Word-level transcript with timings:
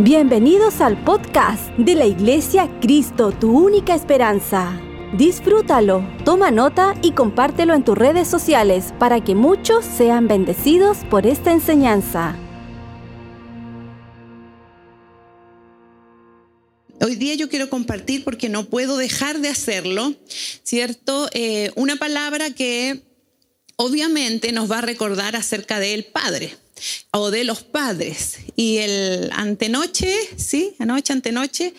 Bienvenidos 0.00 0.80
al 0.80 1.00
podcast 1.04 1.68
de 1.78 1.94
la 1.94 2.04
Iglesia 2.04 2.68
Cristo, 2.80 3.30
tu 3.30 3.56
única 3.56 3.94
esperanza. 3.94 4.76
Disfrútalo, 5.16 6.04
toma 6.24 6.50
nota 6.50 6.96
y 7.00 7.12
compártelo 7.12 7.74
en 7.74 7.84
tus 7.84 7.96
redes 7.96 8.26
sociales 8.26 8.92
para 8.98 9.22
que 9.22 9.36
muchos 9.36 9.84
sean 9.84 10.26
bendecidos 10.26 10.98
por 11.08 11.28
esta 11.28 11.52
enseñanza. 11.52 12.36
Hoy 17.00 17.14
día 17.14 17.36
yo 17.36 17.48
quiero 17.48 17.70
compartir, 17.70 18.24
porque 18.24 18.48
no 18.48 18.64
puedo 18.64 18.96
dejar 18.96 19.38
de 19.38 19.48
hacerlo, 19.48 20.12
¿cierto? 20.64 21.28
Eh, 21.34 21.70
una 21.76 21.94
palabra 21.94 22.50
que 22.50 23.04
obviamente 23.76 24.52
nos 24.52 24.70
va 24.70 24.78
a 24.78 24.82
recordar 24.82 25.36
acerca 25.36 25.78
del 25.78 26.04
Padre 26.04 26.56
o 27.10 27.30
de 27.30 27.44
los 27.44 27.62
padres. 27.62 28.36
Y 28.56 28.78
el 28.78 29.30
antenoche, 29.32 30.12
sí, 30.36 30.74
anoche, 30.78 31.12
antenoche, 31.12 31.74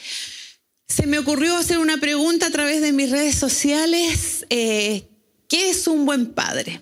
se 0.87 1.07
me 1.07 1.19
ocurrió 1.19 1.57
hacer 1.57 1.79
una 1.79 1.97
pregunta 1.97 2.47
a 2.47 2.51
través 2.51 2.81
de 2.81 2.91
mis 2.91 3.09
redes 3.09 3.35
sociales. 3.35 4.45
Eh, 4.49 5.07
¿Qué 5.47 5.69
es 5.69 5.87
un 5.87 6.05
buen 6.05 6.33
padre? 6.33 6.81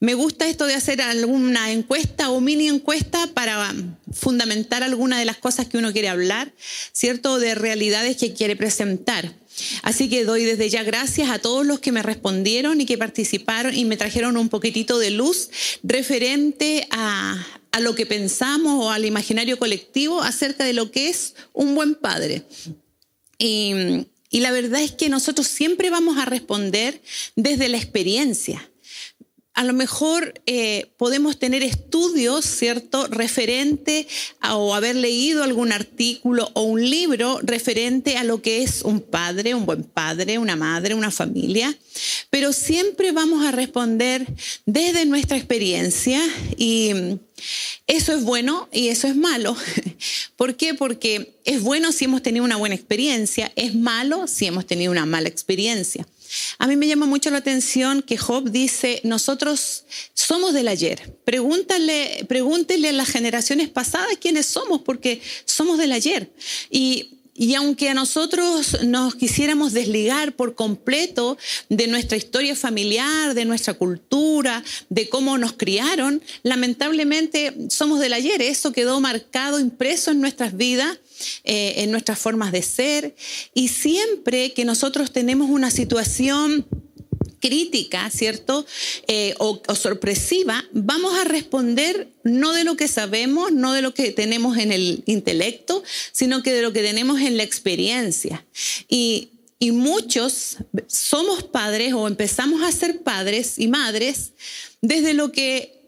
Me 0.00 0.14
gusta 0.14 0.48
esto 0.48 0.66
de 0.66 0.74
hacer 0.74 1.00
alguna 1.00 1.70
encuesta 1.70 2.30
o 2.30 2.40
mini 2.40 2.68
encuesta 2.68 3.28
para 3.28 3.72
fundamentar 4.12 4.82
alguna 4.82 5.18
de 5.18 5.24
las 5.24 5.36
cosas 5.36 5.68
que 5.68 5.78
uno 5.78 5.92
quiere 5.92 6.08
hablar, 6.08 6.52
¿cierto? 6.92 7.38
De 7.38 7.54
realidades 7.54 8.16
que 8.16 8.34
quiere 8.34 8.56
presentar. 8.56 9.32
Así 9.82 10.08
que 10.08 10.24
doy 10.24 10.44
desde 10.44 10.68
ya 10.68 10.82
gracias 10.82 11.30
a 11.30 11.38
todos 11.38 11.66
los 11.66 11.80
que 11.80 11.92
me 11.92 12.02
respondieron 12.02 12.80
y 12.80 12.86
que 12.86 12.98
participaron 12.98 13.74
y 13.74 13.84
me 13.84 13.96
trajeron 13.96 14.36
un 14.36 14.48
poquitito 14.48 14.98
de 14.98 15.10
luz 15.10 15.50
referente 15.82 16.86
a, 16.90 17.44
lo 17.80 17.94
que 17.94 18.04
pensamos 18.04 18.84
o 18.84 18.90
al 18.90 19.04
imaginario 19.04 19.58
colectivo 19.58 20.20
acerca 20.20 20.64
de 20.64 20.74
lo 20.74 20.90
que 20.90 21.08
es 21.08 21.34
un 21.52 21.74
buen 21.74 21.94
padre. 21.94 22.42
y 23.38 24.40
la 24.40 24.52
verdad 24.52 24.82
es 24.82 24.92
que 24.92 25.08
nosotros 25.08 25.46
siempre 25.46 25.90
vamos 25.90 26.16
a 26.18 26.24
responder 26.24 27.00
desde 27.36 27.68
la 27.68 27.76
experiencia 27.76 28.71
a 29.54 29.64
lo 29.64 29.74
mejor 29.74 30.40
eh, 30.46 30.92
podemos 30.96 31.38
tener 31.38 31.62
estudios, 31.62 32.44
¿cierto?, 32.44 33.06
referente 33.08 34.06
a, 34.40 34.56
o 34.56 34.74
haber 34.74 34.96
leído 34.96 35.44
algún 35.44 35.72
artículo 35.72 36.50
o 36.54 36.62
un 36.62 36.88
libro 36.88 37.38
referente 37.42 38.16
a 38.16 38.24
lo 38.24 38.40
que 38.40 38.62
es 38.62 38.82
un 38.82 39.00
padre, 39.00 39.54
un 39.54 39.66
buen 39.66 39.84
padre, 39.84 40.38
una 40.38 40.56
madre, 40.56 40.94
una 40.94 41.10
familia, 41.10 41.76
pero 42.30 42.52
siempre 42.52 43.12
vamos 43.12 43.44
a 43.44 43.50
responder 43.50 44.26
desde 44.64 45.04
nuestra 45.04 45.36
experiencia 45.36 46.20
y 46.56 47.18
eso 47.86 48.14
es 48.14 48.22
bueno 48.22 48.68
y 48.72 48.88
eso 48.88 49.06
es 49.06 49.16
malo. 49.16 49.56
¿Por 50.36 50.56
qué? 50.56 50.74
Porque 50.74 51.34
es 51.44 51.60
bueno 51.60 51.92
si 51.92 52.06
hemos 52.06 52.22
tenido 52.22 52.44
una 52.44 52.56
buena 52.56 52.74
experiencia, 52.74 53.52
es 53.56 53.74
malo 53.74 54.26
si 54.26 54.46
hemos 54.46 54.66
tenido 54.66 54.92
una 54.92 55.06
mala 55.06 55.28
experiencia. 55.28 56.06
A 56.58 56.66
mí 56.66 56.76
me 56.76 56.86
llama 56.86 57.06
mucho 57.06 57.30
la 57.30 57.38
atención 57.38 58.02
que 58.02 58.16
Job 58.16 58.50
dice, 58.50 59.00
nosotros 59.04 59.84
somos 60.14 60.52
del 60.52 60.68
ayer. 60.68 61.16
Pregúntale, 61.24 62.24
pregúntele 62.28 62.88
a 62.88 62.92
las 62.92 63.08
generaciones 63.08 63.68
pasadas 63.68 64.18
quiénes 64.20 64.46
somos, 64.46 64.82
porque 64.82 65.20
somos 65.44 65.78
del 65.78 65.92
ayer. 65.92 66.30
Y 66.70 67.18
y 67.34 67.54
aunque 67.54 67.88
a 67.88 67.94
nosotros 67.94 68.82
nos 68.84 69.14
quisiéramos 69.14 69.72
desligar 69.72 70.36
por 70.36 70.54
completo 70.54 71.38
de 71.70 71.86
nuestra 71.86 72.18
historia 72.18 72.54
familiar, 72.54 73.32
de 73.32 73.46
nuestra 73.46 73.72
cultura, 73.72 74.62
de 74.90 75.08
cómo 75.08 75.38
nos 75.38 75.54
criaron, 75.54 76.22
lamentablemente 76.42 77.54
somos 77.70 78.00
del 78.00 78.12
ayer. 78.12 78.42
Eso 78.42 78.72
quedó 78.72 79.00
marcado, 79.00 79.58
impreso 79.58 80.10
en 80.10 80.20
nuestras 80.20 80.56
vidas, 80.58 80.98
eh, 81.44 81.74
en 81.78 81.90
nuestras 81.90 82.18
formas 82.18 82.52
de 82.52 82.62
ser. 82.62 83.14
Y 83.54 83.68
siempre 83.68 84.52
que 84.52 84.64
nosotros 84.64 85.12
tenemos 85.12 85.50
una 85.50 85.70
situación 85.70 86.66
crítica, 87.42 88.08
¿cierto? 88.08 88.64
Eh, 89.08 89.34
o, 89.38 89.60
sorpresiva, 89.74 90.64
vamos 90.72 91.18
a 91.18 91.24
responder 91.24 92.08
no 92.22 92.52
de 92.52 92.64
lo 92.64 92.76
que 92.76 92.88
sabemos, 92.88 93.52
no 93.52 93.72
de 93.72 93.82
lo 93.82 93.92
que 93.92 94.12
tenemos 94.12 94.56
en 94.56 94.72
el 94.72 95.02
intelecto, 95.06 95.82
sino 96.12 96.42
que 96.42 96.52
de 96.52 96.62
lo 96.62 96.72
que 96.72 96.82
tenemos 96.82 97.20
en 97.20 97.36
la 97.36 97.42
experiencia. 97.42 98.46
Y, 98.88 99.30
y 99.58 99.72
muchos 99.72 100.58
somos 100.86 101.42
padres 101.42 101.92
o 101.94 102.06
empezamos 102.06 102.62
a 102.62 102.72
ser 102.72 103.02
padres 103.02 103.58
y 103.58 103.68
madres 103.68 104.32
desde 104.80 105.12
lo 105.12 105.32
que 105.32 105.81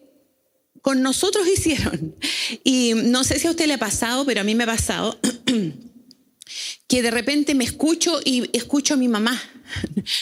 con 0.85 1.01
nosotros 1.01 1.49
hicieron. 1.53 2.15
Y 2.63 2.93
no 2.95 3.25
sé 3.25 3.39
si 3.41 3.49
a 3.49 3.51
usted 3.51 3.67
le 3.67 3.75
ha 3.75 3.79
pasado, 3.79 4.27
pero 4.27 4.43
a 4.43 4.45
mí 4.45 4.55
me 4.55 4.65
ha 4.65 4.69
pasado 4.69 5.19
que 6.87 7.03
de 7.03 7.11
repente 7.11 7.55
me 7.55 7.65
escucho 7.65 8.21
y 8.23 8.51
escucho 8.53 8.95
a 8.95 8.97
mi 8.99 9.09
mamá. 9.09 9.43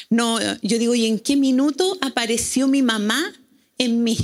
No, 0.09 0.39
yo 0.63 0.79
digo, 0.79 0.95
¿y 0.95 1.07
en 1.07 1.19
qué 1.19 1.37
minuto 1.37 1.99
apareció 2.01 2.69
mi 2.69 2.81
mamá 2.81 3.35
en 3.83 4.03
mí? 4.03 4.17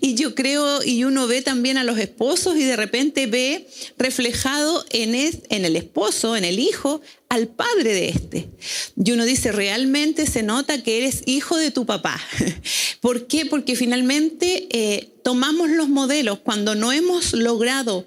Y 0.00 0.14
yo 0.14 0.34
creo, 0.34 0.82
y 0.84 1.04
uno 1.04 1.26
ve 1.26 1.42
también 1.42 1.78
a 1.78 1.84
los 1.84 1.98
esposos 1.98 2.56
y 2.56 2.64
de 2.64 2.76
repente 2.76 3.26
ve 3.26 3.68
reflejado 3.98 4.84
en, 4.90 5.14
el 5.14 5.76
esposo, 5.76 6.36
en 6.36 6.44
el 6.44 6.58
hijo, 6.58 7.00
al 7.28 7.48
padre 7.48 7.94
de 7.94 8.08
este. 8.08 8.48
Y 8.96 9.12
uno 9.12 9.24
dice, 9.24 9.52
realmente 9.52 10.26
se 10.26 10.42
nota 10.42 10.82
que 10.82 10.98
eres 10.98 11.22
hijo 11.26 11.56
de 11.56 11.70
tu 11.70 11.86
papá. 11.86 12.20
¿Por 13.00 13.26
qué? 13.26 13.46
Porque 13.46 13.76
finalmente 13.76 14.68
eh, 14.70 15.08
tomamos 15.24 15.70
los 15.70 15.88
modelos 15.88 16.38
cuando 16.40 16.74
no 16.74 16.92
hemos 16.92 17.32
logrado 17.32 18.06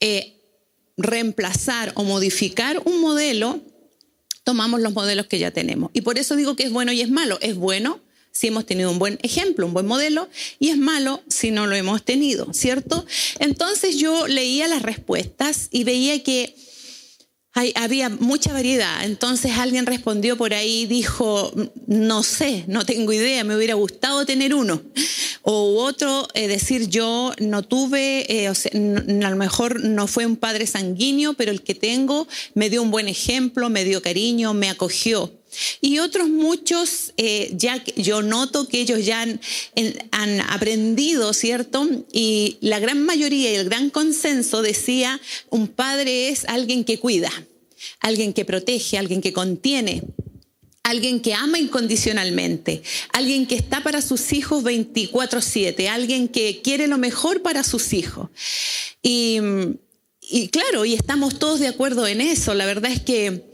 eh, 0.00 0.34
reemplazar 0.96 1.92
o 1.96 2.04
modificar 2.04 2.80
un 2.84 3.00
modelo, 3.00 3.60
tomamos 4.44 4.80
los 4.80 4.92
modelos 4.92 5.26
que 5.26 5.38
ya 5.38 5.50
tenemos. 5.50 5.90
Y 5.92 6.02
por 6.02 6.18
eso 6.18 6.36
digo 6.36 6.56
que 6.56 6.64
es 6.64 6.70
bueno 6.70 6.92
y 6.92 7.00
es 7.00 7.10
malo. 7.10 7.38
Es 7.40 7.56
bueno 7.56 8.00
si 8.34 8.48
hemos 8.48 8.66
tenido 8.66 8.90
un 8.90 8.98
buen 8.98 9.18
ejemplo, 9.22 9.64
un 9.64 9.72
buen 9.72 9.86
modelo, 9.86 10.28
y 10.58 10.70
es 10.70 10.76
malo 10.76 11.22
si 11.28 11.52
no 11.52 11.68
lo 11.68 11.76
hemos 11.76 12.04
tenido, 12.04 12.52
¿cierto? 12.52 13.06
Entonces 13.38 13.96
yo 13.96 14.26
leía 14.26 14.66
las 14.66 14.82
respuestas 14.82 15.68
y 15.70 15.84
veía 15.84 16.20
que 16.22 16.54
había 17.76 18.08
mucha 18.08 18.52
variedad. 18.52 19.04
Entonces 19.04 19.52
alguien 19.52 19.86
respondió 19.86 20.36
por 20.36 20.52
ahí, 20.52 20.86
dijo, 20.86 21.52
no 21.86 22.24
sé, 22.24 22.64
no 22.66 22.84
tengo 22.84 23.12
idea, 23.12 23.44
me 23.44 23.56
hubiera 23.56 23.74
gustado 23.74 24.26
tener 24.26 24.52
uno. 24.52 24.82
O 25.42 25.84
otro, 25.84 26.26
eh, 26.34 26.48
decir 26.48 26.88
yo 26.88 27.32
no 27.38 27.62
tuve, 27.62 28.26
eh, 28.28 28.48
a 28.48 29.30
lo 29.30 29.36
mejor 29.36 29.84
no 29.84 30.08
fue 30.08 30.26
un 30.26 30.36
padre 30.36 30.66
sanguíneo, 30.66 31.34
pero 31.34 31.52
el 31.52 31.62
que 31.62 31.76
tengo 31.76 32.26
me 32.54 32.68
dio 32.68 32.82
un 32.82 32.90
buen 32.90 33.06
ejemplo, 33.06 33.70
me 33.70 33.84
dio 33.84 34.02
cariño, 34.02 34.54
me 34.54 34.70
acogió. 34.70 35.30
Y 35.80 35.98
otros 35.98 36.28
muchos, 36.28 37.12
eh, 37.16 37.52
ya 37.56 37.82
yo 37.96 38.22
noto 38.22 38.68
que 38.68 38.80
ellos 38.80 39.04
ya 39.04 39.22
han, 39.22 39.40
han, 40.10 40.40
aprendido, 40.40 41.32
¿cierto? 41.32 41.88
Y 42.12 42.56
la 42.60 42.78
gran 42.78 43.04
mayoría 43.04 43.52
y 43.52 43.56
el 43.56 43.64
gran 43.64 43.90
consenso 43.90 44.62
decía, 44.62 45.20
un 45.50 45.68
padre 45.68 46.28
es 46.28 46.44
alguien 46.46 46.84
que 46.84 46.98
cuida, 46.98 47.30
alguien 48.00 48.32
que 48.32 48.44
protege, 48.44 48.98
alguien 48.98 49.20
que 49.20 49.32
contiene, 49.32 50.02
alguien 50.84 51.20
que 51.20 51.34
ama 51.34 51.58
incondicionalmente, 51.58 52.82
alguien 53.12 53.46
que 53.46 53.56
está 53.56 53.82
para 53.82 54.02
sus 54.02 54.32
hijos 54.32 54.62
24/7, 54.62 55.88
alguien 55.88 56.28
que 56.28 56.60
quiere 56.62 56.86
lo 56.86 56.98
mejor 56.98 57.42
para 57.42 57.64
sus 57.64 57.92
hijos. 57.94 58.28
Y, 59.02 59.38
claro, 60.48 60.84
y 60.84 60.94
estamos 60.94 61.38
todos 61.38 61.60
de 61.60 61.68
acuerdo 61.68 62.06
en 62.06 62.20
eso. 62.20 62.54
La 62.54 62.66
verdad 62.66 62.92
es 62.92 63.00
que 63.00 63.44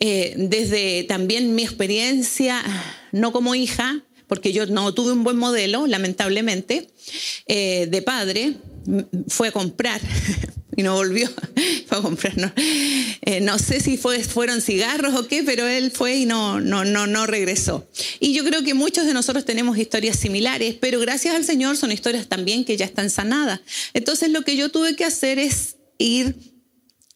eh, 0.00 0.34
desde 0.36 1.04
también 1.04 1.54
mi 1.54 1.62
experiencia, 1.62 2.62
no 3.12 3.32
como 3.32 3.54
hija, 3.54 4.04
porque 4.28 4.52
yo 4.52 4.66
no 4.66 4.94
tuve 4.94 5.12
un 5.12 5.24
buen 5.24 5.36
modelo, 5.36 5.86
lamentablemente, 5.86 6.88
eh, 7.46 7.88
de 7.90 8.02
padre, 8.02 8.54
fue 9.28 9.48
a 9.48 9.52
comprar 9.52 10.00
y 10.76 10.82
no 10.82 10.94
volvió. 10.94 11.28
fue 11.86 11.98
a 11.98 12.02
comprar. 12.02 12.36
No, 12.36 12.52
eh, 13.22 13.40
no 13.40 13.58
sé 13.58 13.80
si 13.80 13.96
fue, 13.96 14.22
fueron 14.22 14.60
cigarros 14.60 15.14
o 15.14 15.26
qué, 15.26 15.42
pero 15.42 15.66
él 15.66 15.90
fue 15.90 16.16
y 16.18 16.26
no, 16.26 16.60
no, 16.60 16.84
no, 16.84 17.06
no 17.06 17.26
regresó. 17.26 17.88
Y 18.20 18.34
yo 18.34 18.44
creo 18.44 18.62
que 18.62 18.74
muchos 18.74 19.06
de 19.06 19.14
nosotros 19.14 19.44
tenemos 19.44 19.78
historias 19.78 20.16
similares, 20.18 20.76
pero 20.80 21.00
gracias 21.00 21.34
al 21.34 21.44
Señor 21.44 21.76
son 21.76 21.90
historias 21.90 22.28
también 22.28 22.64
que 22.64 22.76
ya 22.76 22.84
están 22.84 23.10
sanadas. 23.10 23.60
Entonces 23.94 24.30
lo 24.30 24.42
que 24.42 24.56
yo 24.56 24.68
tuve 24.68 24.94
que 24.94 25.04
hacer 25.04 25.38
es 25.38 25.76
ir 25.98 26.36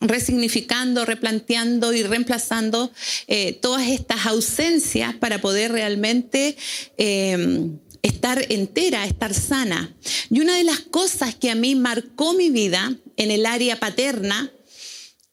resignificando, 0.03 1.05
replanteando 1.05 1.93
y 1.95 2.03
reemplazando 2.03 2.93
eh, 3.29 3.55
todas 3.55 3.89
estas 3.89 4.27
ausencias 4.27 5.15
para 5.15 5.41
poder 5.41 5.73
realmente 5.73 6.57
eh, 6.99 7.71
estar 8.03 8.45
entera, 8.51 9.07
estar 9.07 9.33
sana. 9.33 9.95
Y 10.29 10.41
una 10.41 10.57
de 10.57 10.65
las 10.65 10.81
cosas 10.81 11.35
que 11.35 11.51
a 11.51 11.55
mí 11.55 11.75
marcó 11.75 12.35
mi 12.35 12.51
vida 12.51 12.97
en 13.17 13.31
el 13.31 13.47
área 13.47 13.79
paterna 13.79 14.53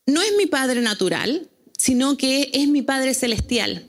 no 0.06 0.22
es 0.22 0.34
mi 0.38 0.46
padre 0.46 0.82
natural, 0.82 1.50
sino 1.78 2.18
que 2.18 2.50
es 2.54 2.68
mi 2.68 2.82
padre 2.82 3.14
celestial. 3.14 3.86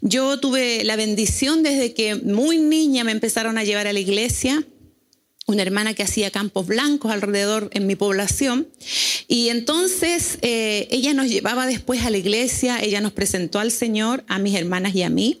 Yo 0.00 0.40
tuve 0.40 0.84
la 0.84 0.96
bendición 0.96 1.62
desde 1.62 1.92
que 1.92 2.14
muy 2.16 2.58
niña 2.58 3.04
me 3.04 3.12
empezaron 3.12 3.58
a 3.58 3.64
llevar 3.64 3.86
a 3.86 3.92
la 3.92 4.00
iglesia 4.00 4.66
una 5.48 5.62
hermana 5.62 5.94
que 5.94 6.02
hacía 6.02 6.30
campos 6.30 6.66
blancos 6.66 7.10
alrededor 7.10 7.70
en 7.72 7.86
mi 7.86 7.96
población 7.96 8.68
Y 9.28 9.48
entonces 9.48 10.38
eh, 10.42 10.86
ella 10.90 11.14
nos 11.14 11.28
llevaba 11.28 11.66
después 11.66 12.02
a 12.02 12.10
la 12.10 12.18
iglesia, 12.18 12.80
ella 12.80 13.00
nos 13.00 13.12
presentó 13.12 13.58
al 13.58 13.72
Señor, 13.72 14.24
a 14.28 14.38
mis 14.38 14.54
hermanas 14.54 14.94
y 14.94 15.02
a 15.02 15.10
mí. 15.10 15.40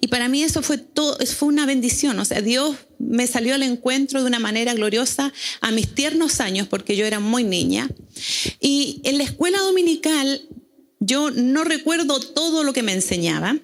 Y 0.00 0.08
para 0.08 0.28
mí 0.28 0.42
eso 0.42 0.62
fue, 0.62 0.78
todo, 0.78 1.18
fue 1.26 1.48
una 1.48 1.66
bendición. 1.66 2.18
O 2.20 2.24
sea, 2.24 2.40
Dios 2.40 2.76
me 2.98 3.26
salió 3.26 3.54
al 3.54 3.62
encuentro 3.62 4.20
de 4.20 4.26
una 4.26 4.38
manera 4.38 4.74
gloriosa 4.74 5.32
a 5.60 5.70
mis 5.72 5.92
tiernos 5.92 6.40
años, 6.40 6.68
porque 6.68 6.96
yo 6.96 7.04
era 7.04 7.18
muy 7.18 7.44
niña. 7.44 7.88
Y 8.60 9.00
en 9.04 9.18
la 9.18 9.24
escuela 9.24 9.58
dominical 9.58 10.42
yo 11.00 11.30
no 11.30 11.64
recuerdo 11.64 12.20
todo 12.20 12.62
lo 12.62 12.72
que 12.72 12.82
me 12.82 12.92
enseñaba, 12.92 13.56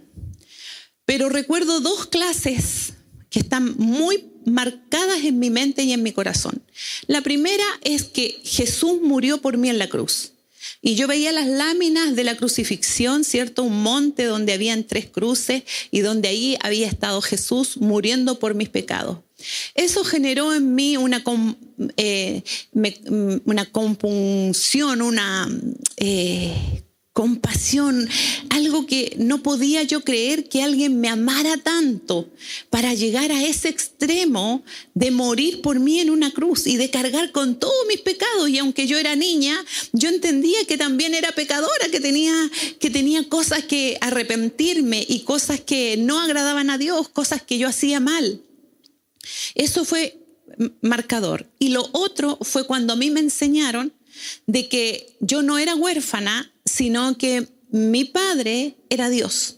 pero 1.05 1.29
recuerdo 1.29 1.81
dos 1.81 2.07
clases 2.07 2.95
que 3.31 3.39
están 3.41 3.75
muy 3.79 4.25
marcadas 4.45 5.25
en 5.25 5.39
mi 5.39 5.51
mente 5.51 5.83
y 5.83 5.93
en 5.93 6.03
mi 6.03 6.13
corazón. 6.13 6.63
La 7.07 7.23
primera 7.23 7.65
es 7.83 8.05
que 8.05 8.41
Jesús 8.45 9.01
murió 9.03 9.41
por 9.41 9.57
mí 9.57 9.69
en 9.69 9.79
la 9.79 9.89
cruz. 9.89 10.33
Y 10.83 10.95
yo 10.95 11.07
veía 11.07 11.33
las 11.33 11.47
láminas 11.47 12.17
de 12.17 12.25
la 12.25 12.37
crucifixión, 12.37 13.25
¿cierto? 13.25 13.63
Un 13.63 13.83
monte 13.83 14.25
donde 14.25 14.53
habían 14.53 14.85
tres 14.85 15.07
cruces 15.07 15.63
y 15.91 16.01
donde 16.01 16.29
ahí 16.29 16.57
había 16.61 16.87
estado 16.87 17.21
Jesús 17.21 17.77
muriendo 17.77 18.39
por 18.39 18.55
mis 18.55 18.69
pecados. 18.69 19.19
Eso 19.75 20.05
generó 20.05 20.55
en 20.55 20.75
mí 20.75 20.97
una, 20.97 21.23
eh, 21.97 22.43
una 23.45 23.67
compunción, 23.67 25.03
una 25.03 25.49
eh, 25.97 26.83
compasión, 27.21 28.09
algo 28.49 28.87
que 28.87 29.15
no 29.19 29.43
podía 29.43 29.83
yo 29.83 30.01
creer 30.01 30.49
que 30.49 30.63
alguien 30.63 31.03
me 31.03 31.09
amara 31.11 31.59
tanto 31.59 32.31
para 32.71 32.95
llegar 32.95 33.31
a 33.31 33.45
ese 33.45 33.69
extremo 33.69 34.65
de 34.95 35.11
morir 35.11 35.61
por 35.61 35.81
mí 35.81 36.01
en 36.01 36.09
una 36.09 36.31
cruz 36.31 36.67
y 36.67 36.79
de 36.79 36.89
cargar 36.89 37.31
con 37.31 37.59
todos 37.59 37.87
mis 37.89 38.01
pecados. 38.01 38.49
Y 38.49 38.57
aunque 38.57 38.87
yo 38.87 38.97
era 38.97 39.17
niña, 39.17 39.63
yo 39.93 40.09
entendía 40.09 40.65
que 40.67 40.79
también 40.79 41.13
era 41.13 41.33
pecadora, 41.33 41.91
que 41.91 42.01
tenía, 42.01 42.33
que 42.79 42.89
tenía 42.89 43.29
cosas 43.29 43.65
que 43.65 43.99
arrepentirme 44.01 45.05
y 45.07 45.21
cosas 45.25 45.61
que 45.61 45.99
no 45.99 46.21
agradaban 46.21 46.71
a 46.71 46.79
Dios, 46.79 47.11
cosas 47.11 47.43
que 47.43 47.59
yo 47.59 47.69
hacía 47.69 48.01
mal. 48.01 48.41
Eso 49.55 49.85
fue 49.85 50.17
marcador. 50.81 51.51
Y 51.59 51.69
lo 51.69 51.87
otro 51.93 52.39
fue 52.41 52.67
cuando 52.67 52.95
a 52.95 52.97
mí 52.97 53.11
me 53.11 53.21
enseñaron 53.21 53.93
de 54.47 54.71
que 54.71 55.17
yo 55.21 55.43
no 55.43 55.59
era 55.59 55.75
huérfana, 55.75 56.53
sino 56.71 57.19
que 57.19 57.49
mi 57.71 58.05
padre 58.05 58.77
era 58.89 59.09
Dios. 59.11 59.57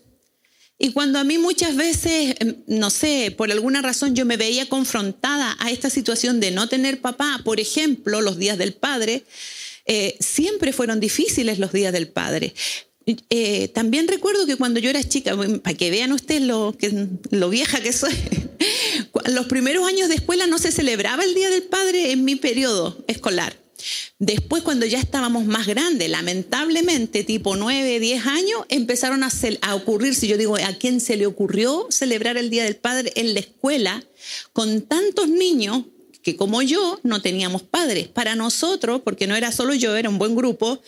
Y 0.79 0.93
cuando 0.93 1.21
a 1.21 1.25
mí 1.25 1.39
muchas 1.39 1.77
veces, 1.77 2.35
em, 2.41 2.57
no 2.67 2.91
sé, 2.91 3.33
por 3.37 3.53
alguna 3.53 3.83
razón 3.83 4.17
yo 4.17 4.27
me 4.27 4.37
veía 4.37 4.69
confrontada 4.69 5.57
a 5.61 5.71
esta 5.71 5.91
situación 5.91 6.41
de 6.41 6.51
no 6.51 6.69
tener 6.69 7.01
papá, 7.01 7.41
por 7.45 7.61
ejemplo, 7.61 8.21
los 8.21 8.37
días 8.37 8.59
del 8.59 8.75
padre, 8.75 9.25
eh, 9.87 10.17
siempre 10.19 10.73
fueron 10.73 10.99
difíciles 10.99 11.59
los 11.59 11.73
días 11.73 11.93
del 11.93 12.09
padre. 12.09 12.55
Eh, 13.31 13.69
también 13.69 14.09
recuerdo 14.09 14.47
que 14.47 14.57
cuando 14.57 14.81
yo 14.81 14.91
era 14.91 15.03
chica, 15.03 15.37
para 15.63 15.77
que 15.77 15.91
vean 15.91 16.13
ustedes 16.13 16.43
lo, 16.43 16.77
lo 17.31 17.49
vieja 17.49 17.81
que 17.81 17.93
soy, 17.93 18.15
los 19.27 19.47
primeros 19.47 19.87
años 19.87 20.09
de 20.09 20.17
escuela 20.17 20.47
no 20.47 20.59
se 20.59 20.73
celebraba 20.73 21.23
el 21.25 21.35
Día 21.35 21.51
del 21.51 21.65
Padre 21.65 22.13
en 22.13 22.25
mi 22.25 22.37
periodo 22.37 23.05
escolar. 23.07 23.62
Después, 24.19 24.63
cuando 24.63 24.87
ya 24.87 24.99
estábamos 24.99 25.45
más 25.45 25.67
grandes, 25.67 26.09
lamentablemente, 26.09 27.25
tipo 27.25 27.57
9, 27.57 28.01
10 28.01 28.27
años, 28.27 28.61
empezaron 28.69 29.23
a, 29.23 29.31
ocurrir, 29.75 30.15
si 30.15 30.29
yo 30.29 30.37
digo, 30.37 30.57
¿a 30.57 30.73
quién 30.75 31.01
se 31.01 31.17
le 31.17 31.27
ocurrió 31.27 31.87
celebrar 31.91 32.37
el 32.37 32.51
Día 32.51 32.65
del 32.65 32.77
Padre 32.77 33.13
en 33.17 33.35
la 33.35 33.41
escuela 33.41 34.05
con 34.53 34.83
tantos 34.83 35.29
niños 35.29 35.85
que 36.23 36.37
como 36.37 36.63
yo 36.63 37.01
no 37.03 37.21
teníamos 37.21 37.63
padres? 37.63 38.09
Para 38.09 38.37
nosotros, 38.37 39.01
porque 39.05 39.27
no 39.27 39.35
era 39.35 39.53
solo 39.53 39.75
yo, 39.75 39.97
era 39.97 40.09
un 40.09 40.19
buen 40.19 40.37
grupo, 40.37 40.81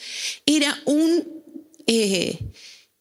era, 0.46 0.80
un, 0.84 1.26
eh, 1.86 2.38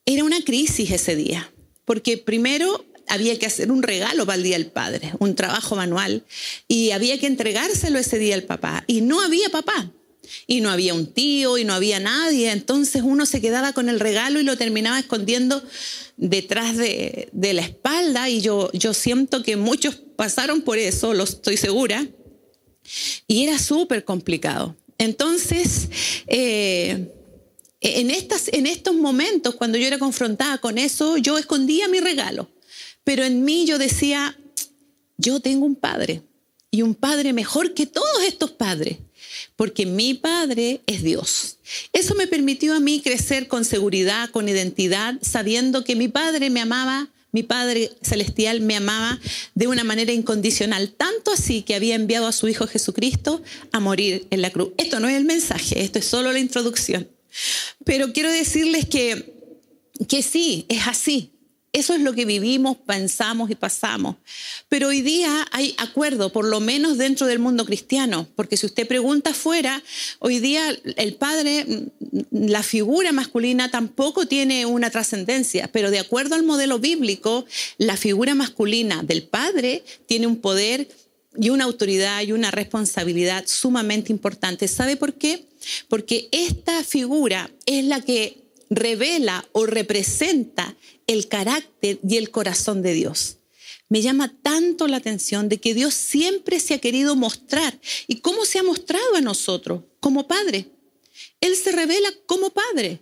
era 0.05 0.23
una 0.23 0.41
crisis 0.43 0.91
ese 0.91 1.15
día. 1.15 1.49
Porque 1.85 2.17
primero 2.17 2.85
había 3.07 3.37
que 3.37 3.45
hacer 3.45 3.71
un 3.71 3.83
regalo 3.83 4.25
para 4.25 4.37
el 4.37 4.43
Día 4.43 4.57
del 4.57 4.67
Padre, 4.67 5.13
un 5.19 5.35
trabajo 5.35 5.75
manual, 5.75 6.23
y 6.67 6.91
había 6.91 7.19
que 7.19 7.27
entregárselo 7.27 7.99
ese 7.99 8.19
día 8.19 8.35
al 8.35 8.43
papá. 8.43 8.83
Y 8.87 9.01
no 9.01 9.21
había 9.21 9.49
papá, 9.49 9.91
y 10.47 10.61
no 10.61 10.69
había 10.69 10.93
un 10.93 11.07
tío, 11.07 11.57
y 11.57 11.65
no 11.65 11.73
había 11.73 11.99
nadie. 11.99 12.51
Entonces 12.51 13.01
uno 13.03 13.25
se 13.25 13.41
quedaba 13.41 13.73
con 13.73 13.89
el 13.89 13.99
regalo 13.99 14.39
y 14.39 14.43
lo 14.43 14.57
terminaba 14.57 14.99
escondiendo 14.99 15.63
detrás 16.17 16.77
de, 16.77 17.29
la 17.33 17.61
espalda. 17.61 18.29
Y 18.29 18.41
yo, 18.41 18.71
yo 18.73 18.93
siento 18.93 19.43
que 19.43 19.57
muchos 19.57 19.95
pasaron 19.95 20.61
por 20.61 20.77
eso, 20.77 21.13
lo 21.13 21.23
estoy 21.23 21.57
segura. 21.57 22.07
Y 23.27 23.43
era 23.43 23.59
súper 23.59 24.03
complicado. 24.03 24.75
Entonces, 24.97 25.89
eh, 26.27 27.11
en, 27.81 28.11
estas, 28.11 28.47
en 28.49 28.67
estos 28.67 28.95
momentos, 28.95 29.55
cuando 29.55 29.77
yo 29.77 29.87
era 29.87 29.99
confrontada 29.99 30.57
con 30.59 30.77
eso, 30.77 31.17
yo 31.17 31.37
escondía 31.37 31.87
mi 31.87 31.99
regalo. 31.99 32.49
Pero 33.03 33.23
en 33.23 33.43
mí 33.43 33.65
yo 33.65 33.77
decía, 33.77 34.37
yo 35.17 35.39
tengo 35.39 35.65
un 35.65 35.75
padre 35.75 36.21
y 36.71 36.81
un 36.81 36.95
padre 36.95 37.33
mejor 37.33 37.73
que 37.73 37.85
todos 37.85 38.23
estos 38.25 38.51
padres, 38.51 38.97
porque 39.55 39.85
mi 39.85 40.13
padre 40.13 40.81
es 40.87 41.03
Dios. 41.03 41.57
Eso 41.91 42.15
me 42.15 42.27
permitió 42.27 42.73
a 42.75 42.79
mí 42.79 43.01
crecer 43.01 43.47
con 43.47 43.65
seguridad, 43.65 44.29
con 44.31 44.49
identidad, 44.49 45.15
sabiendo 45.21 45.83
que 45.83 45.95
mi 45.95 46.07
padre 46.07 46.49
me 46.49 46.61
amaba, 46.61 47.09
mi 47.33 47.41
Padre 47.41 47.89
Celestial 48.03 48.61
me 48.61 48.75
amaba 48.75 49.19
de 49.55 49.67
una 49.67 49.83
manera 49.83 50.13
incondicional, 50.13 50.93
tanto 50.93 51.31
así 51.31 51.63
que 51.63 51.73
había 51.73 51.95
enviado 51.95 52.27
a 52.27 52.31
su 52.31 52.47
Hijo 52.47 52.67
Jesucristo 52.67 53.41
a 53.71 53.79
morir 53.79 54.27
en 54.29 54.43
la 54.43 54.51
cruz. 54.51 54.69
Esto 54.77 54.99
no 54.99 55.09
es 55.09 55.17
el 55.17 55.25
mensaje, 55.25 55.83
esto 55.83 55.97
es 55.97 56.05
solo 56.05 56.31
la 56.31 56.37
introducción. 56.37 57.09
Pero 57.83 58.13
quiero 58.13 58.31
decirles 58.31 58.85
que, 58.85 59.33
que 60.07 60.21
sí, 60.21 60.67
es 60.69 60.87
así. 60.87 61.32
Eso 61.73 61.95
es 61.95 62.01
lo 62.01 62.13
que 62.13 62.25
vivimos, 62.25 62.77
pensamos 62.77 63.49
y 63.49 63.55
pasamos. 63.55 64.17
Pero 64.69 64.89
hoy 64.89 65.01
día 65.01 65.47
hay 65.51 65.73
acuerdo, 65.79 66.31
por 66.31 66.45
lo 66.45 66.59
menos 66.59 66.99
dentro 66.99 67.25
del 67.25 67.39
mundo 67.39 67.65
cristiano, 67.65 68.27
porque 68.35 68.57
si 68.57 68.67
usted 68.67 68.87
pregunta 68.87 69.31
afuera, 69.31 69.81
hoy 70.19 70.39
día 70.39 70.69
el 70.97 71.15
padre, 71.15 71.65
la 72.29 72.61
figura 72.61 73.11
masculina 73.11 73.71
tampoco 73.71 74.27
tiene 74.27 74.67
una 74.67 74.91
trascendencia, 74.91 75.67
pero 75.67 75.89
de 75.89 75.97
acuerdo 75.97 76.35
al 76.35 76.43
modelo 76.43 76.77
bíblico, 76.77 77.45
la 77.79 77.97
figura 77.97 78.35
masculina 78.35 79.01
del 79.01 79.23
padre 79.23 79.83
tiene 80.05 80.27
un 80.27 80.41
poder 80.41 80.87
y 81.35 81.49
una 81.49 81.63
autoridad 81.63 82.21
y 82.21 82.33
una 82.33 82.51
responsabilidad 82.51 83.45
sumamente 83.47 84.11
importante. 84.11 84.67
¿Sabe 84.67 84.95
por 84.95 85.15
qué? 85.15 85.47
Porque 85.87 86.29
esta 86.31 86.83
figura 86.83 87.49
es 87.65 87.83
la 87.85 87.99
que 88.01 88.43
revela 88.69 89.45
o 89.51 89.65
representa 89.65 90.75
el 91.07 91.27
carácter 91.27 91.99
y 92.07 92.17
el 92.17 92.31
corazón 92.31 92.81
de 92.81 92.93
Dios. 92.93 93.37
Me 93.89 94.01
llama 94.01 94.33
tanto 94.41 94.87
la 94.87 94.97
atención 94.97 95.49
de 95.49 95.59
que 95.59 95.73
Dios 95.73 95.93
siempre 95.93 96.59
se 96.59 96.73
ha 96.73 96.79
querido 96.79 97.15
mostrar. 97.15 97.79
¿Y 98.07 98.21
cómo 98.21 98.45
se 98.45 98.59
ha 98.59 98.63
mostrado 98.63 99.15
a 99.15 99.21
nosotros? 99.21 99.83
Como 99.99 100.27
Padre. 100.27 100.67
Él 101.41 101.55
se 101.55 101.71
revela 101.71 102.09
como 102.25 102.49
Padre. 102.49 103.01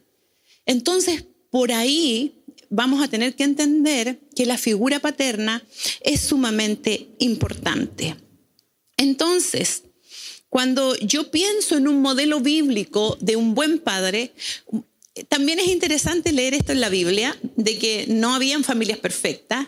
Entonces, 0.66 1.24
por 1.50 1.72
ahí 1.72 2.44
vamos 2.70 3.04
a 3.04 3.08
tener 3.08 3.36
que 3.36 3.44
entender 3.44 4.20
que 4.36 4.46
la 4.46 4.58
figura 4.58 5.00
paterna 5.00 5.64
es 6.02 6.22
sumamente 6.22 7.10
importante. 7.20 8.16
Entonces, 8.98 9.84
cuando 10.50 10.96
yo 10.98 11.32
pienso 11.32 11.78
en 11.78 11.88
un 11.88 12.02
modelo 12.02 12.42
bíblico 12.42 13.18
de 13.22 13.38
un 13.38 13.56
buen 13.56 13.80
padre, 13.80 14.34
también 15.28 15.60
es 15.60 15.68
interesante 15.68 16.32
leer 16.32 16.54
esto 16.54 16.72
en 16.72 16.80
la 16.80 16.90
Biblia, 16.90 17.38
de 17.56 17.78
que 17.78 18.06
no 18.08 18.34
habían 18.34 18.64
familias 18.64 18.98
perfectas. 18.98 19.68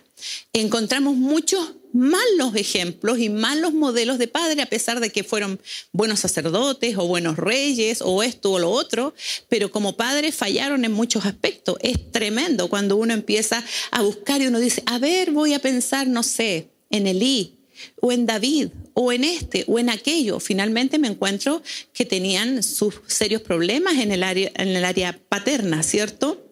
Encontramos 0.54 1.16
muchos 1.16 1.74
malos 1.92 2.56
ejemplos 2.56 3.20
y 3.20 3.30
malos 3.30 3.74
modelos 3.74 4.18
de 4.18 4.28
padre, 4.28 4.62
a 4.62 4.70
pesar 4.70 5.00
de 5.00 5.12
que 5.12 5.24
fueron 5.24 5.60
buenos 5.92 6.22
sacerdotes 6.22 6.98
o 6.98 7.08
buenos 7.08 7.38
reyes 7.38 8.00
o 8.02 8.24
esto 8.24 8.54
o 8.54 8.60
lo 8.60 8.72
otro, 8.72 9.14
pero 9.50 9.70
como 9.70 9.96
padres 9.96 10.34
fallaron 10.34 10.86
en 10.86 10.92
muchos 10.92 11.26
aspectos. 11.26 11.78
Es 11.82 12.12
tremendo 12.12 12.70
cuando 12.70 12.96
uno 12.96 13.14
empieza 13.14 13.64
a 13.92 14.02
buscar 14.02 14.42
y 14.42 14.48
uno 14.48 14.60
dice, 14.60 14.82
a 14.86 14.98
ver, 14.98 15.32
voy 15.32 15.54
a 15.54 15.60
pensar, 15.60 16.08
no 16.08 16.24
sé, 16.24 16.70
en 16.90 17.06
Elí, 17.06 17.58
o 18.02 18.12
en 18.12 18.26
David, 18.26 18.70
o 18.94 19.12
en 19.12 19.24
este, 19.24 19.66
o 19.68 19.80
en 19.80 19.90
aquello. 19.90 20.40
Finalmente 20.40 21.00
me 21.00 21.08
encuentro 21.08 21.62
que 21.94 22.06
tenían 22.06 22.64
sus 22.64 22.96
serios 23.08 23.42
problemas 23.42 23.96
en 23.98 24.12
el 24.12 24.24
área, 24.24 24.52
en 24.56 24.70
el 24.70 24.86
área 24.86 25.20
paterna, 25.30 25.84
¿cierto? 25.84 26.46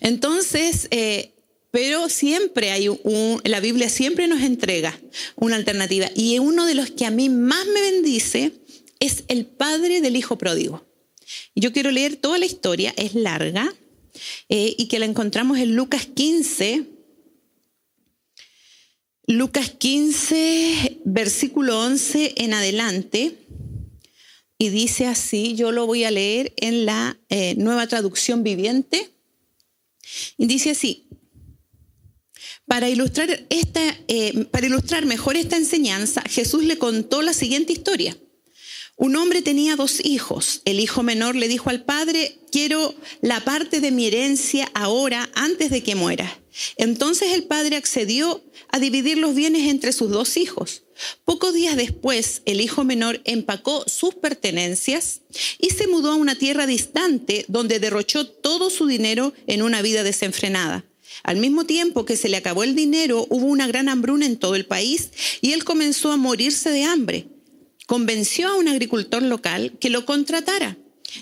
Entonces, 0.00 0.88
eh, 0.90 1.32
pero 1.70 2.08
siempre 2.08 2.72
hay 2.72 2.88
un, 2.88 3.40
la 3.44 3.60
Biblia 3.60 3.88
siempre 3.88 4.26
nos 4.26 4.42
entrega 4.42 4.98
una 5.36 5.56
alternativa. 5.56 6.10
Y 6.14 6.38
uno 6.38 6.66
de 6.66 6.74
los 6.74 6.90
que 6.90 7.06
a 7.06 7.10
mí 7.10 7.28
más 7.28 7.66
me 7.66 7.80
bendice 7.80 8.52
es 8.98 9.24
el 9.28 9.46
padre 9.46 10.00
del 10.00 10.16
hijo 10.16 10.36
pródigo. 10.36 10.84
Yo 11.54 11.72
quiero 11.72 11.90
leer 11.90 12.16
toda 12.16 12.38
la 12.38 12.46
historia, 12.46 12.92
es 12.96 13.14
larga, 13.14 13.72
eh, 14.48 14.74
y 14.76 14.88
que 14.88 14.98
la 14.98 15.06
encontramos 15.06 15.58
en 15.58 15.76
Lucas 15.76 16.06
15, 16.06 16.84
Lucas 19.30 19.70
15, 19.70 21.02
versículo 21.04 21.78
11 21.78 22.34
en 22.38 22.52
adelante, 22.52 23.36
y 24.58 24.70
dice 24.70 25.06
así, 25.06 25.54
yo 25.54 25.70
lo 25.70 25.86
voy 25.86 26.02
a 26.02 26.10
leer 26.10 26.52
en 26.56 26.84
la 26.84 27.16
eh, 27.28 27.54
nueva 27.56 27.86
traducción 27.86 28.42
viviente, 28.42 29.12
y 30.36 30.46
dice 30.46 30.70
así, 30.70 31.06
para 32.66 32.88
ilustrar, 32.88 33.46
esta, 33.50 33.80
eh, 34.08 34.46
para 34.50 34.66
ilustrar 34.66 35.06
mejor 35.06 35.36
esta 35.36 35.56
enseñanza, 35.56 36.24
Jesús 36.28 36.64
le 36.64 36.76
contó 36.76 37.22
la 37.22 37.32
siguiente 37.32 37.72
historia. 37.72 38.16
Un 38.96 39.14
hombre 39.14 39.42
tenía 39.42 39.76
dos 39.76 40.04
hijos. 40.04 40.60
El 40.64 40.80
hijo 40.80 41.04
menor 41.04 41.36
le 41.36 41.46
dijo 41.46 41.70
al 41.70 41.84
padre, 41.84 42.40
quiero 42.50 42.96
la 43.22 43.44
parte 43.44 43.80
de 43.80 43.92
mi 43.92 44.08
herencia 44.08 44.68
ahora, 44.74 45.30
antes 45.34 45.70
de 45.70 45.84
que 45.84 45.94
muera. 45.94 46.39
Entonces 46.76 47.32
el 47.32 47.44
padre 47.44 47.76
accedió 47.76 48.42
a 48.68 48.78
dividir 48.78 49.18
los 49.18 49.34
bienes 49.34 49.68
entre 49.68 49.92
sus 49.92 50.10
dos 50.10 50.36
hijos. 50.36 50.82
Pocos 51.24 51.54
días 51.54 51.76
después, 51.76 52.42
el 52.44 52.60
hijo 52.60 52.84
menor 52.84 53.20
empacó 53.24 53.84
sus 53.86 54.14
pertenencias 54.14 55.22
y 55.58 55.70
se 55.70 55.86
mudó 55.86 56.12
a 56.12 56.16
una 56.16 56.34
tierra 56.34 56.66
distante 56.66 57.44
donde 57.48 57.80
derrochó 57.80 58.26
todo 58.26 58.70
su 58.70 58.86
dinero 58.86 59.32
en 59.46 59.62
una 59.62 59.82
vida 59.82 60.02
desenfrenada. 60.02 60.84
Al 61.22 61.36
mismo 61.36 61.64
tiempo 61.64 62.04
que 62.04 62.16
se 62.16 62.28
le 62.28 62.36
acabó 62.36 62.62
el 62.64 62.74
dinero, 62.74 63.26
hubo 63.30 63.46
una 63.46 63.66
gran 63.66 63.88
hambruna 63.88 64.26
en 64.26 64.38
todo 64.38 64.54
el 64.54 64.66
país 64.66 65.10
y 65.40 65.52
él 65.52 65.64
comenzó 65.64 66.12
a 66.12 66.16
morirse 66.16 66.70
de 66.70 66.84
hambre 66.84 67.26
convenció 67.90 68.46
a 68.46 68.54
un 68.54 68.68
agricultor 68.68 69.20
local 69.20 69.72
que 69.80 69.90
lo 69.90 70.06
contratara 70.06 70.76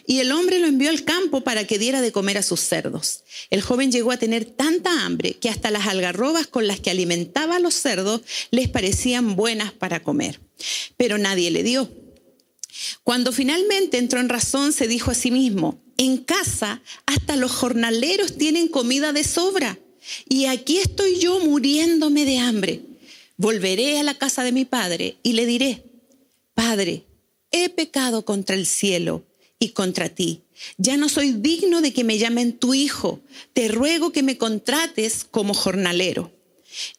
y 0.07 0.21
el 0.21 0.33
hombre 0.33 0.59
lo 0.59 0.67
envió 0.67 0.91
al 0.91 1.05
campo 1.05 1.43
para 1.43 1.67
que 1.67 1.79
diera 1.79 2.01
de 2.01 2.13
comer 2.13 2.39
a 2.39 2.43
sus 2.43 2.61
cerdos. 2.61 3.25
El 3.51 3.63
joven 3.63 3.93
llegó 3.93 4.13
a 4.13 4.17
tener 4.17 4.45
tanta 4.45 5.05
hambre 5.05 5.35
que 5.35 5.49
hasta 5.49 5.71
las 5.71 5.87
algarrobas 5.87 6.47
con 6.47 6.67
las 6.67 6.81
que 6.81 6.91
alimentaba 6.91 7.57
a 7.57 7.61
los 7.61 7.75
cerdos 7.75 8.23
les 8.51 8.69
parecían 8.69 9.37
buenas 9.37 9.73
para 9.73 10.03
comer, 10.03 10.41
pero 10.97 11.19
nadie 11.19 11.51
le 11.51 11.63
dio. 11.63 11.91
Cuando 13.03 13.33
finalmente 13.33 13.99
entró 13.99 14.21
en 14.21 14.29
razón, 14.29 14.73
se 14.73 14.87
dijo 14.87 15.11
a 15.11 15.15
sí 15.15 15.31
mismo, 15.31 15.81
en 15.97 16.19
casa 16.19 16.83
hasta 17.07 17.37
los 17.37 17.53
jornaleros 17.53 18.37
tienen 18.37 18.69
comida 18.69 19.13
de 19.13 19.25
sobra 19.25 19.79
y 20.29 20.47
aquí 20.47 20.79
estoy 20.79 21.19
yo 21.19 21.41
muriéndome 21.41 22.25
de 22.25 22.39
hambre. 22.39 22.83
Volveré 23.37 23.99
a 23.99 24.03
la 24.03 24.15
casa 24.15 24.43
de 24.43 24.53
mi 24.53 24.65
padre 24.65 25.17
y 25.23 25.33
le 25.33 25.47
diré, 25.47 25.85
Padre, 26.55 27.05
he 27.53 27.69
pecado 27.69 28.25
contra 28.25 28.57
el 28.57 28.67
cielo 28.67 29.25
y 29.59 29.71
contra 29.71 30.09
ti. 30.09 30.43
Ya 30.77 30.97
no 30.97 31.09
soy 31.09 31.33
digno 31.33 31.81
de 31.81 31.93
que 31.93 32.05
me 32.05 32.19
llamen 32.19 32.59
tu 32.59 32.75
hijo. 32.75 33.21
Te 33.53 33.69
ruego 33.69 34.13
que 34.13 34.23
me 34.23 34.39
contrates 34.39 35.25
como 35.31 35.55
jornalero. 35.55 36.33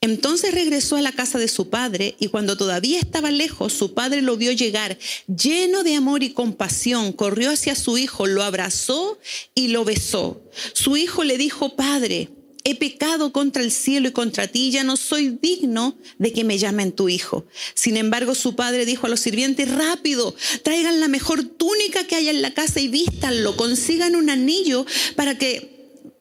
Entonces 0.01 0.53
regresó 0.53 0.95
a 0.95 1.01
la 1.01 1.11
casa 1.11 1.37
de 1.37 1.47
su 1.47 1.69
padre 1.69 2.15
y 2.19 2.27
cuando 2.27 2.57
todavía 2.57 2.99
estaba 2.99 3.31
lejos, 3.31 3.71
su 3.71 3.93
padre 3.93 4.21
lo 4.21 4.35
vio 4.35 4.51
llegar 4.51 4.97
lleno 5.27 5.83
de 5.83 5.95
amor 5.95 6.23
y 6.23 6.31
compasión, 6.31 7.13
corrió 7.13 7.51
hacia 7.51 7.75
su 7.75 7.97
hijo, 7.97 8.25
lo 8.25 8.43
abrazó 8.43 9.19
y 9.53 9.69
lo 9.69 9.85
besó. 9.85 10.41
Su 10.73 10.97
hijo 10.97 11.23
le 11.23 11.37
dijo, 11.37 11.75
Padre, 11.75 12.29
he 12.63 12.75
pecado 12.75 13.31
contra 13.31 13.63
el 13.63 13.71
cielo 13.71 14.09
y 14.09 14.11
contra 14.11 14.47
ti, 14.47 14.71
ya 14.71 14.83
no 14.83 14.97
soy 14.97 15.37
digno 15.41 15.97
de 16.17 16.33
que 16.33 16.43
me 16.43 16.57
llamen 16.57 16.91
tu 16.91 17.09
hijo. 17.09 17.45
Sin 17.73 17.97
embargo, 17.97 18.35
su 18.35 18.55
padre 18.55 18.85
dijo 18.85 19.07
a 19.07 19.09
los 19.09 19.19
sirvientes, 19.19 19.73
rápido, 19.73 20.35
traigan 20.63 20.99
la 20.99 21.07
mejor 21.07 21.43
túnica 21.43 22.05
que 22.05 22.15
haya 22.15 22.31
en 22.31 22.41
la 22.41 22.53
casa 22.53 22.79
y 22.79 22.87
vístanlo, 22.87 23.55
consigan 23.55 24.15
un 24.15 24.29
anillo 24.29 24.85
para 25.15 25.37
que 25.37 25.78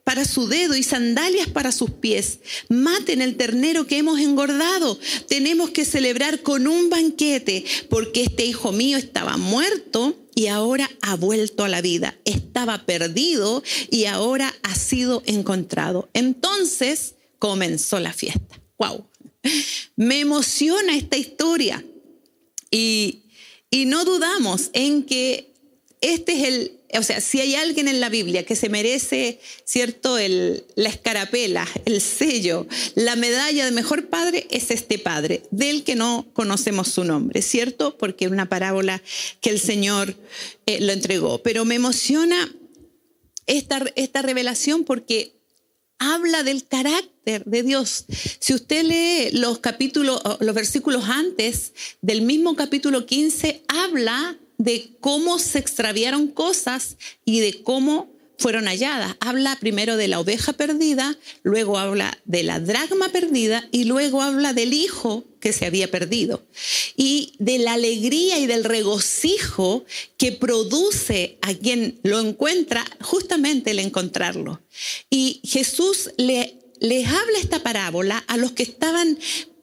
para 0.09 0.25
su 0.25 0.47
dedo 0.47 0.75
y 0.75 0.81
sandalias 0.81 1.49
para 1.49 1.71
sus 1.71 1.91
pies. 1.91 2.39
Maten 2.67 3.21
el 3.21 3.37
ternero 3.37 3.85
que 3.85 3.99
hemos 3.99 4.19
engordado. 4.19 4.99
Tenemos 5.27 5.69
que 5.69 5.85
celebrar 5.85 6.41
con 6.41 6.65
un 6.65 6.89
banquete 6.89 7.63
porque 7.91 8.23
este 8.23 8.43
hijo 8.43 8.71
mío 8.71 8.97
estaba 8.97 9.37
muerto 9.37 10.17
y 10.33 10.47
ahora 10.47 10.89
ha 11.03 11.15
vuelto 11.15 11.63
a 11.63 11.69
la 11.69 11.81
vida. 11.81 12.17
Estaba 12.25 12.87
perdido 12.87 13.61
y 13.91 14.05
ahora 14.05 14.51
ha 14.63 14.73
sido 14.73 15.21
encontrado. 15.27 16.09
Entonces 16.13 17.13
comenzó 17.37 17.99
la 17.99 18.11
fiesta. 18.11 18.59
¡Wow! 18.79 19.05
Me 19.95 20.21
emociona 20.21 20.97
esta 20.97 21.17
historia 21.17 21.85
y, 22.71 23.25
y 23.69 23.85
no 23.85 24.05
dudamos 24.05 24.71
en 24.73 25.03
que 25.03 25.53
este 26.01 26.33
es 26.33 26.47
el, 26.47 26.78
o 26.97 27.03
sea, 27.03 27.21
si 27.21 27.39
hay 27.39 27.55
alguien 27.55 27.87
en 27.87 27.99
la 27.99 28.09
Biblia 28.09 28.45
que 28.45 28.55
se 28.55 28.69
merece, 28.69 29.39
¿cierto?, 29.63 30.17
el, 30.17 30.65
la 30.75 30.89
escarapela, 30.89 31.67
el 31.85 32.01
sello, 32.01 32.65
la 32.95 33.15
medalla 33.15 33.65
de 33.65 33.71
mejor 33.71 34.07
padre, 34.07 34.47
es 34.49 34.71
este 34.71 34.97
padre, 34.97 35.43
del 35.51 35.83
que 35.83 35.95
no 35.95 36.27
conocemos 36.33 36.87
su 36.87 37.03
nombre, 37.03 37.41
¿cierto? 37.41 37.97
Porque 37.97 38.25
es 38.25 38.31
una 38.31 38.49
parábola 38.49 39.03
que 39.41 39.51
el 39.51 39.59
Señor 39.59 40.15
eh, 40.65 40.79
lo 40.81 40.91
entregó. 40.91 41.43
Pero 41.43 41.63
me 41.63 41.75
emociona 41.75 42.51
esta, 43.45 43.83
esta 43.95 44.21
revelación 44.21 44.83
porque 44.83 45.33
habla 45.99 46.43
del 46.43 46.65
carácter 46.65 47.43
de 47.45 47.63
Dios. 47.63 48.05
Si 48.39 48.53
usted 48.53 48.83
lee 48.83 49.29
los 49.37 49.59
capítulos, 49.59 50.21
los 50.39 50.55
versículos 50.55 51.03
antes 51.07 51.73
del 52.01 52.21
mismo 52.23 52.55
capítulo 52.55 53.05
15, 53.05 53.63
habla 53.67 54.37
de 54.59 54.91
cómo 54.99 55.39
se 55.39 55.57
extraviaron 55.57 56.27
cosas 56.27 56.97
y 57.25 57.39
de 57.39 57.63
cómo 57.63 58.11
fueron 58.37 58.65
halladas. 58.65 59.15
Habla 59.19 59.57
primero 59.59 59.97
de 59.97 60.07
la 60.07 60.19
oveja 60.19 60.53
perdida, 60.53 61.17
luego 61.43 61.77
habla 61.77 62.17
de 62.25 62.43
la 62.43 62.59
dragma 62.59 63.09
perdida 63.09 63.67
y 63.71 63.85
luego 63.85 64.21
habla 64.21 64.53
del 64.53 64.73
hijo 64.73 65.25
que 65.39 65.53
se 65.53 65.65
había 65.65 65.89
perdido 65.89 66.45
y 66.95 67.33
de 67.39 67.59
la 67.59 67.73
alegría 67.73 68.39
y 68.39 68.47
del 68.47 68.63
regocijo 68.63 69.85
que 70.17 70.31
produce 70.33 71.37
a 71.41 71.53
quien 71.53 71.99
lo 72.03 72.19
encuentra 72.19 72.85
justamente 73.01 73.71
el 73.71 73.79
encontrarlo. 73.79 74.61
Y 75.09 75.41
Jesús 75.43 76.11
le, 76.17 76.59
les 76.79 77.07
habla 77.07 77.39
esta 77.39 77.63
parábola 77.63 78.23
a 78.27 78.37
los 78.37 78.51
que 78.51 78.63
estaban 78.63 79.17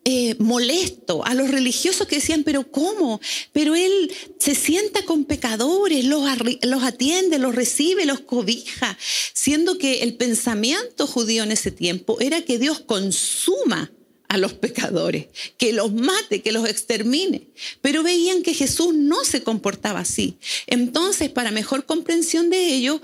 eh, 0.09 0.37
molesto 0.39 1.27
a 1.27 1.35
los 1.35 1.51
religiosos 1.51 2.07
que 2.07 2.15
decían, 2.17 2.45
pero 2.45 2.71
¿cómo? 2.71 3.21
Pero 3.53 3.75
él 3.75 4.15
se 4.39 4.55
sienta 4.55 5.03
con 5.05 5.25
pecadores, 5.25 6.05
los, 6.05 6.23
los 6.63 6.85
atiende, 6.85 7.41
los 7.41 7.57
recibe, 7.57 8.07
los 8.07 8.21
cobija, 8.21 8.97
siendo 9.33 9.79
que 9.79 10.05
el 10.05 10.15
pensamiento 10.15 11.09
judío 11.09 11.43
en 11.43 11.51
ese 11.51 11.73
tiempo 11.73 12.21
era 12.21 12.43
que 12.43 12.57
Dios 12.57 12.79
consuma 12.79 13.91
a 14.29 14.39
los 14.39 14.53
pecadores, 14.53 15.27
que 15.59 15.73
los 15.73 15.93
mate, 15.93 16.41
que 16.41 16.53
los 16.53 16.69
extermine. 16.69 17.49
Pero 17.81 18.05
veían 18.05 18.45
que 18.45 18.55
Jesús 18.55 18.95
no 18.95 19.25
se 19.25 19.43
comportaba 19.43 19.99
así. 19.99 20.39
Entonces, 20.69 21.31
para 21.31 21.51
mejor 21.51 21.85
comprensión 21.85 22.49
de 22.49 22.75
ello, 22.75 23.03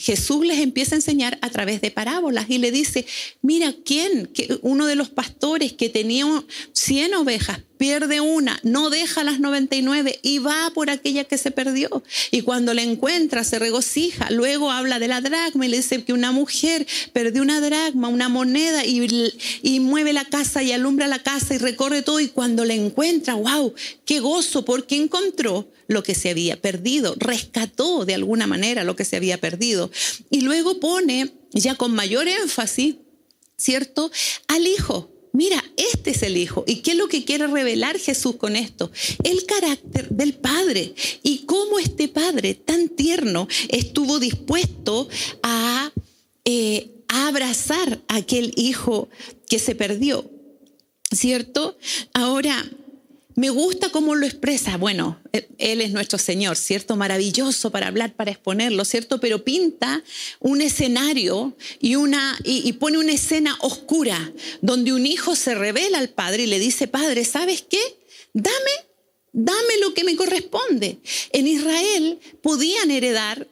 Jesús 0.00 0.46
les 0.46 0.58
empieza 0.60 0.94
a 0.94 0.98
enseñar 0.98 1.38
a 1.42 1.50
través 1.50 1.82
de 1.82 1.90
parábolas 1.90 2.46
y 2.48 2.56
le 2.58 2.72
dice, 2.72 3.06
mira, 3.42 3.74
¿quién? 3.84 4.30
Uno 4.62 4.86
de 4.86 4.96
los 4.96 5.10
pastores 5.10 5.74
que 5.74 5.90
tenía 5.90 6.24
100 6.72 7.14
ovejas 7.14 7.60
pierde 7.80 8.20
una, 8.20 8.60
no 8.62 8.90
deja 8.90 9.24
las 9.24 9.40
99 9.40 10.20
y 10.22 10.38
va 10.38 10.70
por 10.74 10.90
aquella 10.90 11.24
que 11.24 11.38
se 11.38 11.50
perdió. 11.50 12.02
Y 12.30 12.42
cuando 12.42 12.74
la 12.74 12.82
encuentra 12.82 13.42
se 13.42 13.58
regocija. 13.58 14.30
Luego 14.30 14.70
habla 14.70 14.98
de 14.98 15.08
la 15.08 15.22
dragma 15.22 15.64
y 15.64 15.70
le 15.70 15.78
dice 15.78 16.04
que 16.04 16.12
una 16.12 16.30
mujer 16.30 16.86
perdió 17.14 17.40
una 17.40 17.58
dragma, 17.62 18.08
una 18.08 18.28
moneda 18.28 18.84
y, 18.84 19.32
y 19.62 19.80
mueve 19.80 20.12
la 20.12 20.26
casa 20.26 20.62
y 20.62 20.72
alumbra 20.72 21.06
la 21.06 21.22
casa 21.22 21.54
y 21.54 21.56
recorre 21.58 22.02
todo. 22.02 22.20
Y 22.20 22.28
cuando 22.28 22.66
la 22.66 22.74
encuentra, 22.74 23.32
wow, 23.32 23.72
qué 24.04 24.20
gozo 24.20 24.62
porque 24.66 24.96
encontró 24.96 25.72
lo 25.88 26.02
que 26.02 26.14
se 26.14 26.28
había 26.28 26.60
perdido, 26.60 27.14
rescató 27.16 28.04
de 28.04 28.14
alguna 28.14 28.46
manera 28.46 28.84
lo 28.84 28.94
que 28.94 29.06
se 29.06 29.16
había 29.16 29.38
perdido. 29.38 29.90
Y 30.28 30.42
luego 30.42 30.80
pone 30.80 31.32
ya 31.52 31.76
con 31.76 31.94
mayor 31.94 32.28
énfasis, 32.28 32.96
¿cierto? 33.56 34.10
Al 34.48 34.66
hijo 34.66 35.10
Mira, 35.32 35.62
este 35.76 36.10
es 36.10 36.22
el 36.22 36.36
Hijo. 36.36 36.64
¿Y 36.66 36.76
qué 36.76 36.92
es 36.92 36.96
lo 36.96 37.08
que 37.08 37.24
quiere 37.24 37.46
revelar 37.46 37.98
Jesús 37.98 38.36
con 38.36 38.56
esto? 38.56 38.90
El 39.22 39.44
carácter 39.46 40.08
del 40.08 40.34
Padre 40.34 40.94
y 41.22 41.44
cómo 41.46 41.78
este 41.78 42.08
Padre 42.08 42.54
tan 42.54 42.88
tierno 42.88 43.46
estuvo 43.68 44.18
dispuesto 44.18 45.08
a, 45.42 45.92
eh, 46.44 46.90
a 47.08 47.28
abrazar 47.28 48.00
a 48.08 48.16
aquel 48.16 48.52
Hijo 48.56 49.08
que 49.48 49.58
se 49.58 49.74
perdió. 49.74 50.28
¿Cierto? 51.12 51.76
Ahora, 52.12 52.70
me 53.40 53.48
gusta 53.48 53.88
cómo 53.88 54.14
lo 54.16 54.26
expresa. 54.26 54.76
Bueno, 54.76 55.18
Él 55.32 55.80
es 55.80 55.92
nuestro 55.92 56.18
Señor, 56.18 56.58
¿cierto? 56.58 56.94
Maravilloso 56.94 57.70
para 57.70 57.86
hablar, 57.86 58.14
para 58.14 58.32
exponerlo, 58.32 58.84
¿cierto? 58.84 59.18
Pero 59.18 59.44
pinta 59.44 60.04
un 60.40 60.60
escenario 60.60 61.56
y, 61.80 61.94
una, 61.94 62.38
y, 62.44 62.70
pone 62.74 62.98
una 62.98 63.12
escena 63.12 63.56
oscura 63.62 64.30
donde 64.60 64.92
un 64.92 65.06
hijo 65.06 65.36
se 65.36 65.54
revela 65.54 66.00
al 66.00 66.10
padre 66.10 66.42
y 66.42 66.48
le 66.48 66.58
dice, 66.58 66.86
padre, 66.86 67.24
¿sabes 67.24 67.62
qué? 67.62 67.80
Dame, 68.34 68.74
dame 69.32 69.78
lo 69.80 69.94
que 69.94 70.04
me 70.04 70.16
corresponde. 70.16 70.98
En 71.32 71.46
Israel 71.46 72.18
podían 72.42 72.90
heredar 72.90 73.48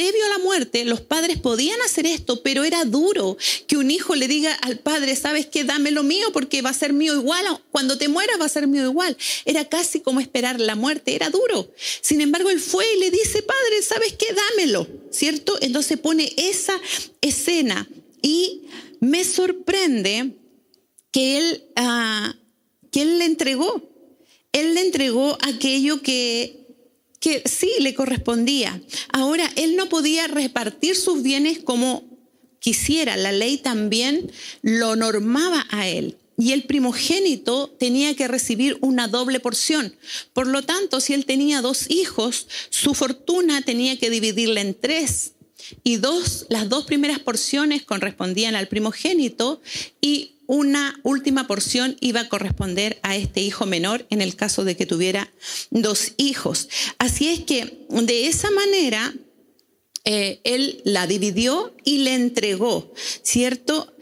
previo 0.00 0.24
a 0.24 0.28
la 0.30 0.38
muerte, 0.38 0.86
los 0.86 1.02
padres 1.02 1.38
podían 1.38 1.78
hacer 1.82 2.06
esto, 2.06 2.42
pero 2.42 2.64
era 2.64 2.86
duro 2.86 3.36
que 3.66 3.76
un 3.76 3.90
hijo 3.90 4.14
le 4.14 4.28
diga 4.28 4.54
al 4.54 4.78
padre, 4.78 5.14
sabes 5.14 5.44
qué, 5.44 5.62
dame 5.62 5.90
lo 5.90 6.02
mío 6.02 6.28
porque 6.32 6.62
va 6.62 6.70
a 6.70 6.74
ser 6.74 6.94
mío 6.94 7.14
igual, 7.16 7.44
cuando 7.70 7.98
te 7.98 8.08
mueras 8.08 8.40
va 8.40 8.46
a 8.46 8.48
ser 8.48 8.66
mío 8.66 8.84
igual. 8.84 9.14
Era 9.44 9.68
casi 9.68 10.00
como 10.00 10.20
esperar 10.20 10.58
la 10.58 10.74
muerte, 10.74 11.14
era 11.14 11.28
duro. 11.28 11.70
Sin 12.00 12.22
embargo, 12.22 12.48
él 12.48 12.60
fue 12.60 12.86
y 12.94 12.98
le 12.98 13.10
dice, 13.10 13.42
padre, 13.42 13.82
sabes 13.82 14.14
qué, 14.14 14.28
dámelo, 14.32 14.86
¿cierto? 15.10 15.58
Entonces 15.60 15.98
pone 15.98 16.32
esa 16.38 16.80
escena 17.20 17.86
y 18.22 18.62
me 19.00 19.22
sorprende 19.22 20.32
que 21.12 21.36
él, 21.36 21.64
ah, 21.76 22.34
que 22.90 23.02
él 23.02 23.18
le 23.18 23.26
entregó. 23.26 23.86
Él 24.52 24.74
le 24.74 24.80
entregó 24.80 25.36
aquello 25.42 26.00
que 26.00 26.59
que 27.20 27.42
sí 27.46 27.70
le 27.80 27.94
correspondía. 27.94 28.80
Ahora, 29.12 29.50
él 29.56 29.76
no 29.76 29.88
podía 29.88 30.26
repartir 30.26 30.96
sus 30.96 31.22
bienes 31.22 31.58
como 31.58 32.04
quisiera. 32.58 33.16
La 33.16 33.30
ley 33.30 33.58
también 33.58 34.32
lo 34.62 34.96
normaba 34.96 35.66
a 35.70 35.86
él. 35.86 36.16
Y 36.38 36.52
el 36.52 36.64
primogénito 36.64 37.68
tenía 37.78 38.16
que 38.16 38.26
recibir 38.26 38.78
una 38.80 39.08
doble 39.08 39.40
porción. 39.40 39.94
Por 40.32 40.46
lo 40.46 40.62
tanto, 40.62 41.00
si 41.00 41.12
él 41.12 41.26
tenía 41.26 41.60
dos 41.60 41.90
hijos, 41.90 42.48
su 42.70 42.94
fortuna 42.94 43.60
tenía 43.60 43.98
que 43.98 44.08
dividirla 44.08 44.62
en 44.62 44.74
tres. 44.74 45.32
Y 45.84 45.96
dos, 45.96 46.46
las 46.48 46.70
dos 46.70 46.84
primeras 46.86 47.18
porciones 47.18 47.82
correspondían 47.82 48.54
al 48.54 48.68
primogénito 48.68 49.60
y 50.00 50.36
una 50.52 50.98
última 51.04 51.46
porción 51.46 51.96
iba 52.00 52.22
a 52.22 52.28
corresponder 52.28 52.98
a 53.04 53.14
este 53.14 53.40
hijo 53.40 53.66
menor 53.66 54.04
en 54.10 54.20
el 54.20 54.34
caso 54.34 54.64
de 54.64 54.76
que 54.76 54.84
tuviera 54.84 55.32
dos 55.70 56.14
hijos. 56.16 56.68
Así 56.98 57.28
es 57.28 57.44
que 57.44 57.86
de 57.88 58.26
esa 58.26 58.50
manera 58.50 59.14
eh, 60.02 60.40
él 60.42 60.82
la 60.84 61.06
dividió 61.06 61.72
y 61.84 61.98
le 61.98 62.14
entregó, 62.14 62.92
¿cierto? 63.22 63.94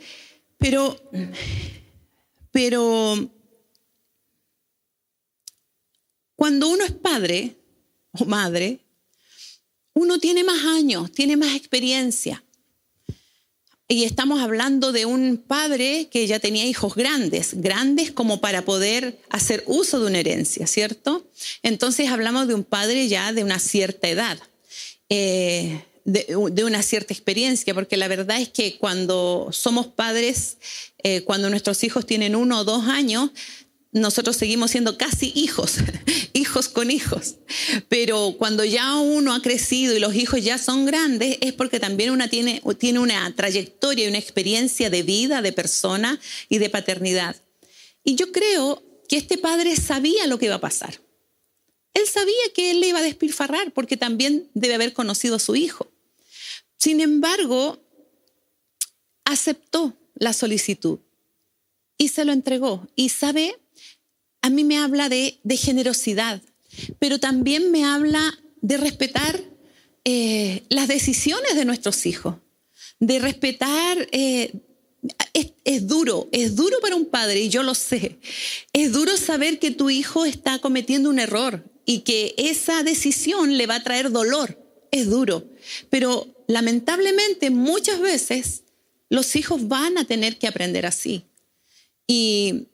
Pero, 0.57 0.99
pero 2.51 3.31
cuando 6.35 6.69
uno 6.71 6.83
es 6.83 6.93
padre 6.93 7.57
o 8.13 8.25
madre, 8.25 8.81
uno 9.93 10.19
tiene 10.19 10.45
más 10.45 10.65
años, 10.65 11.13
tiene 11.13 11.37
más 11.37 11.55
experiencia. 11.55 12.43
Y 13.91 14.05
estamos 14.05 14.43
hablando 14.43 14.93
de 14.93 15.07
un 15.07 15.39
padre 15.39 16.09
que 16.11 16.27
ya 16.27 16.39
tenía 16.39 16.67
hijos 16.67 16.95
grandes, 16.95 17.55
grandes 17.55 18.13
como 18.13 18.39
para 18.39 18.67
poder 18.67 19.19
hacer 19.31 19.65
uso 19.67 19.99
de 19.99 20.09
una 20.09 20.19
herencia, 20.19 20.67
¿cierto? 20.67 21.27
Entonces 21.63 22.11
hablamos 22.11 22.49
de 22.49 22.55
un 22.55 22.65
padre 22.65 23.09
ya 23.09 23.33
de 23.33 23.43
una 23.43 23.59
cierta 23.59 24.07
edad, 24.07 24.39
eh, 25.09 25.83
de, 26.05 26.65
una 26.65 26.83
cierta 26.83 27.15
experiencia, 27.15 27.73
porque 27.73 27.97
la 27.97 28.09
verdad 28.09 28.39
es 28.39 28.51
que 28.51 28.77
cuando 28.77 29.49
somos 29.53 29.87
padres, 29.87 30.59
eh, 31.03 31.23
cuando 31.23 31.49
nuestros 31.49 31.83
hijos 31.83 32.05
tienen 32.05 32.37
uno 32.37 32.61
o 32.61 32.65
dos 32.65 32.89
años, 32.89 33.31
nosotros 33.93 34.37
seguimos 34.37 34.71
siendo 34.71 34.99
casi 34.99 35.33
hijos, 35.35 35.77
hijos 36.35 36.69
con 36.69 36.91
hijos. 36.91 37.37
Pero 37.89 38.35
cuando 38.39 38.65
ya 38.65 38.97
uno 38.97 39.35
ha 39.35 39.43
crecido 39.43 39.97
y 39.97 40.01
los 40.01 40.15
hijos 40.15 40.43
ya 40.43 40.59
son 40.59 40.87
grandes, 40.87 41.39
es 41.41 41.53
porque 41.55 41.81
también 41.81 42.11
una 42.11 42.29
tiene, 42.29 42.63
tiene 42.79 42.99
una 42.99 43.35
trayectoria 43.35 44.05
y 44.05 44.09
una 44.09 44.19
experiencia 44.19 44.91
de 44.91 45.03
vida, 45.03 45.43
de 45.43 45.53
persona 45.53 46.21
y 46.49 46.59
de 46.59 46.71
paternidad. 46.71 47.37
Y 48.05 48.15
yo 48.15 48.33
creo 48.33 48.83
que 49.09 49.17
este 49.17 49.39
padre 49.39 49.77
sabía 49.77 50.27
lo 50.27 50.39
que 50.39 50.47
iba 50.47 50.57
a 50.57 50.61
pasar. 50.61 51.01
Él 51.95 52.07
sabía 52.07 52.53
que 52.55 52.71
él 52.71 52.81
le 52.81 52.89
iba 52.89 52.99
a 52.99 53.03
despilfarrar 53.03 53.73
porque 53.73 53.97
también 53.97 54.51
debe 54.55 54.75
haber 54.75 54.93
conocido 54.93 55.37
a 55.37 55.41
su 55.41 55.57
hijo. 55.57 55.91
Sin 56.77 57.01
embargo, 57.01 57.83
aceptó 59.25 59.97
la 60.15 60.33
solicitud 60.33 61.01
y 61.97 62.09
se 62.09 62.25
lo 62.25 62.33
entregó. 62.33 62.87
Y 62.95 63.09
sabe, 63.09 63.59
a 64.43 64.51
mí 64.51 64.65
me 64.65 64.79
habla 64.79 65.09
de, 65.09 65.39
generosidad, 65.57 66.43
pero 66.99 67.19
también 67.19 67.71
me 67.71 67.85
habla 67.85 68.39
de 68.61 68.77
respetar 68.77 69.41
eh, 70.05 70.63
las 70.69 70.89
decisiones 70.89 71.55
de 71.57 71.65
nuestros 71.65 72.07
hijos, 72.07 72.37
de 72.99 73.19
respetar... 73.19 74.09
Eh, 74.13 74.53
es, 75.65 75.87
duro, 75.87 76.29
es 76.33 76.57
duro 76.57 76.79
para 76.81 76.97
un 76.97 77.07
padre 77.07 77.41
y 77.41 77.49
yo 77.49 77.63
lo 77.63 77.75
sé. 77.75 78.19
Es 78.73 78.93
duro 78.93 79.17
saber 79.17 79.59
que 79.59 79.71
tu 79.71 79.91
hijo 79.91 80.25
está 80.25 80.59
cometiendo 80.59 81.11
un 81.11 81.19
error 81.19 81.65
y 81.85 82.01
que 82.01 82.35
esa 82.37 82.83
decisión 82.83 83.57
le 83.57 83.67
va 83.67 83.77
a 83.77 83.83
traer 83.83 84.11
dolor. 84.11 84.59
Es 84.91 85.09
duro. 85.09 85.49
Pero 85.91 86.27
lamentablemente 86.47 87.51
muchas 87.51 88.01
veces 88.01 88.65
los 89.09 89.37
hijos 89.37 89.69
van 89.69 89.99
a 89.99 90.05
tener 90.05 90.39
que 90.39 90.49
aprender 90.49 90.87
así. 90.87 91.25
Y 92.07 92.69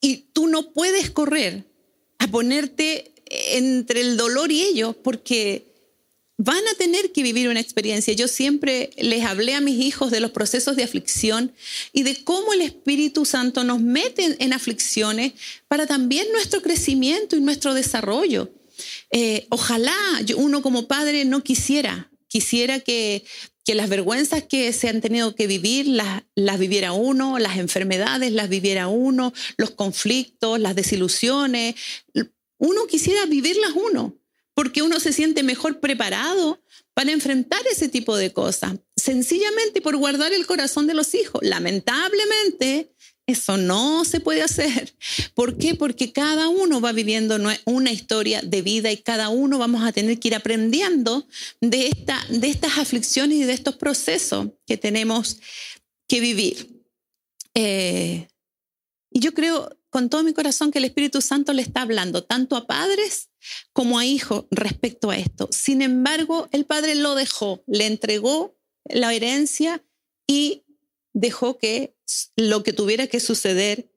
y 0.00 0.28
tú 0.32 0.48
no 0.48 0.72
puedes 0.72 1.10
correr 1.10 1.64
a 2.18 2.28
ponerte 2.28 3.12
entre 3.30 4.00
el 4.00 4.16
dolor 4.16 4.50
y 4.50 4.62
ellos 4.62 4.96
porque 4.96 5.70
van 6.42 6.66
a 6.68 6.74
tener 6.74 7.12
que 7.12 7.22
vivir 7.22 7.48
una 7.48 7.60
experiencia. 7.60 8.14
Yo 8.14 8.26
siempre 8.26 8.90
les 8.96 9.24
hablé 9.24 9.54
a 9.54 9.60
mis 9.60 9.78
hijos 9.84 10.10
de 10.10 10.20
los 10.20 10.30
procesos 10.30 10.74
de 10.74 10.84
aflicción 10.84 11.52
y 11.92 12.02
de 12.02 12.24
cómo 12.24 12.54
el 12.54 12.62
Espíritu 12.62 13.26
Santo 13.26 13.62
nos 13.62 13.80
mete 13.80 14.36
en 14.38 14.52
aflicciones 14.54 15.34
para 15.68 15.86
también 15.86 16.26
nuestro 16.32 16.62
crecimiento 16.62 17.36
y 17.36 17.40
nuestro 17.42 17.74
desarrollo. 17.74 18.50
Eh, 19.10 19.46
ojalá 19.50 19.94
uno 20.36 20.62
como 20.62 20.88
padre 20.88 21.26
no 21.26 21.44
quisiera, 21.44 22.10
quisiera 22.26 22.80
que 22.80 23.24
que 23.64 23.74
las 23.74 23.88
vergüenzas 23.88 24.44
que 24.44 24.72
se 24.72 24.88
han 24.88 25.00
tenido 25.00 25.34
que 25.34 25.46
vivir 25.46 25.86
las, 25.86 26.22
las 26.34 26.58
viviera 26.58 26.92
uno, 26.92 27.38
las 27.38 27.58
enfermedades 27.58 28.32
las 28.32 28.48
viviera 28.48 28.88
uno, 28.88 29.32
los 29.56 29.70
conflictos, 29.70 30.58
las 30.58 30.74
desilusiones. 30.74 31.74
Uno 32.58 32.86
quisiera 32.86 33.26
vivirlas 33.26 33.72
uno, 33.74 34.18
porque 34.54 34.82
uno 34.82 35.00
se 35.00 35.12
siente 35.12 35.42
mejor 35.42 35.80
preparado 35.80 36.60
para 36.94 37.12
enfrentar 37.12 37.60
ese 37.70 37.88
tipo 37.88 38.16
de 38.16 38.32
cosas, 38.32 38.74
sencillamente 38.96 39.80
por 39.80 39.96
guardar 39.96 40.32
el 40.32 40.46
corazón 40.46 40.86
de 40.86 40.94
los 40.94 41.14
hijos. 41.14 41.40
Lamentablemente, 41.42 42.92
eso 43.26 43.56
no 43.56 44.04
se 44.04 44.20
puede 44.20 44.42
hacer. 44.42 44.94
¿Por 45.40 45.56
qué? 45.56 45.74
Porque 45.74 46.12
cada 46.12 46.50
uno 46.50 46.82
va 46.82 46.92
viviendo 46.92 47.38
una 47.64 47.90
historia 47.90 48.42
de 48.42 48.60
vida 48.60 48.92
y 48.92 48.98
cada 48.98 49.30
uno 49.30 49.56
vamos 49.56 49.82
a 49.82 49.90
tener 49.90 50.20
que 50.20 50.28
ir 50.28 50.34
aprendiendo 50.34 51.26
de, 51.62 51.86
esta, 51.86 52.22
de 52.28 52.50
estas 52.50 52.76
aflicciones 52.76 53.38
y 53.38 53.44
de 53.44 53.54
estos 53.54 53.76
procesos 53.76 54.48
que 54.66 54.76
tenemos 54.76 55.38
que 56.06 56.20
vivir. 56.20 56.84
Eh, 57.54 58.28
y 59.10 59.20
yo 59.20 59.32
creo 59.32 59.74
con 59.88 60.10
todo 60.10 60.24
mi 60.24 60.34
corazón 60.34 60.70
que 60.70 60.78
el 60.78 60.84
Espíritu 60.84 61.22
Santo 61.22 61.54
le 61.54 61.62
está 61.62 61.80
hablando 61.80 62.22
tanto 62.22 62.54
a 62.54 62.66
padres 62.66 63.30
como 63.72 63.98
a 63.98 64.04
hijos 64.04 64.44
respecto 64.50 65.08
a 65.08 65.16
esto. 65.16 65.48
Sin 65.52 65.80
embargo, 65.80 66.50
el 66.52 66.66
padre 66.66 66.96
lo 66.96 67.14
dejó, 67.14 67.64
le 67.66 67.86
entregó 67.86 68.58
la 68.84 69.14
herencia 69.14 69.82
y 70.26 70.64
dejó 71.14 71.56
que 71.56 71.96
lo 72.36 72.62
que 72.62 72.74
tuviera 72.74 73.06
que 73.06 73.20
suceder 73.20 73.89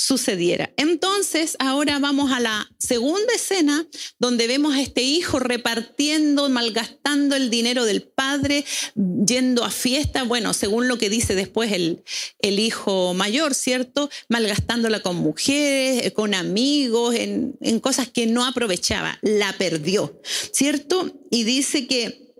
sucediera. 0.00 0.72
Entonces, 0.78 1.56
ahora 1.58 1.98
vamos 1.98 2.32
a 2.32 2.40
la 2.40 2.70
segunda 2.78 3.34
escena 3.34 3.86
donde 4.18 4.46
vemos 4.46 4.74
a 4.74 4.80
este 4.80 5.02
hijo 5.02 5.38
repartiendo, 5.38 6.48
malgastando 6.48 7.36
el 7.36 7.50
dinero 7.50 7.84
del 7.84 8.02
padre, 8.02 8.64
yendo 8.94 9.62
a 9.62 9.70
fiesta, 9.70 10.22
bueno, 10.22 10.54
según 10.54 10.88
lo 10.88 10.96
que 10.96 11.10
dice 11.10 11.34
después 11.34 11.72
el, 11.72 12.02
el 12.38 12.58
hijo 12.58 13.12
mayor, 13.12 13.54
¿cierto? 13.54 14.08
Malgastándola 14.28 15.00
con 15.00 15.16
mujeres, 15.16 16.06
eh, 16.06 16.12
con 16.14 16.34
amigos, 16.34 17.14
en, 17.14 17.56
en 17.60 17.78
cosas 17.78 18.08
que 18.08 18.26
no 18.26 18.46
aprovechaba, 18.46 19.18
la 19.20 19.52
perdió, 19.58 20.18
¿cierto? 20.52 21.12
Y 21.30 21.44
dice 21.44 21.86
que... 21.86 22.32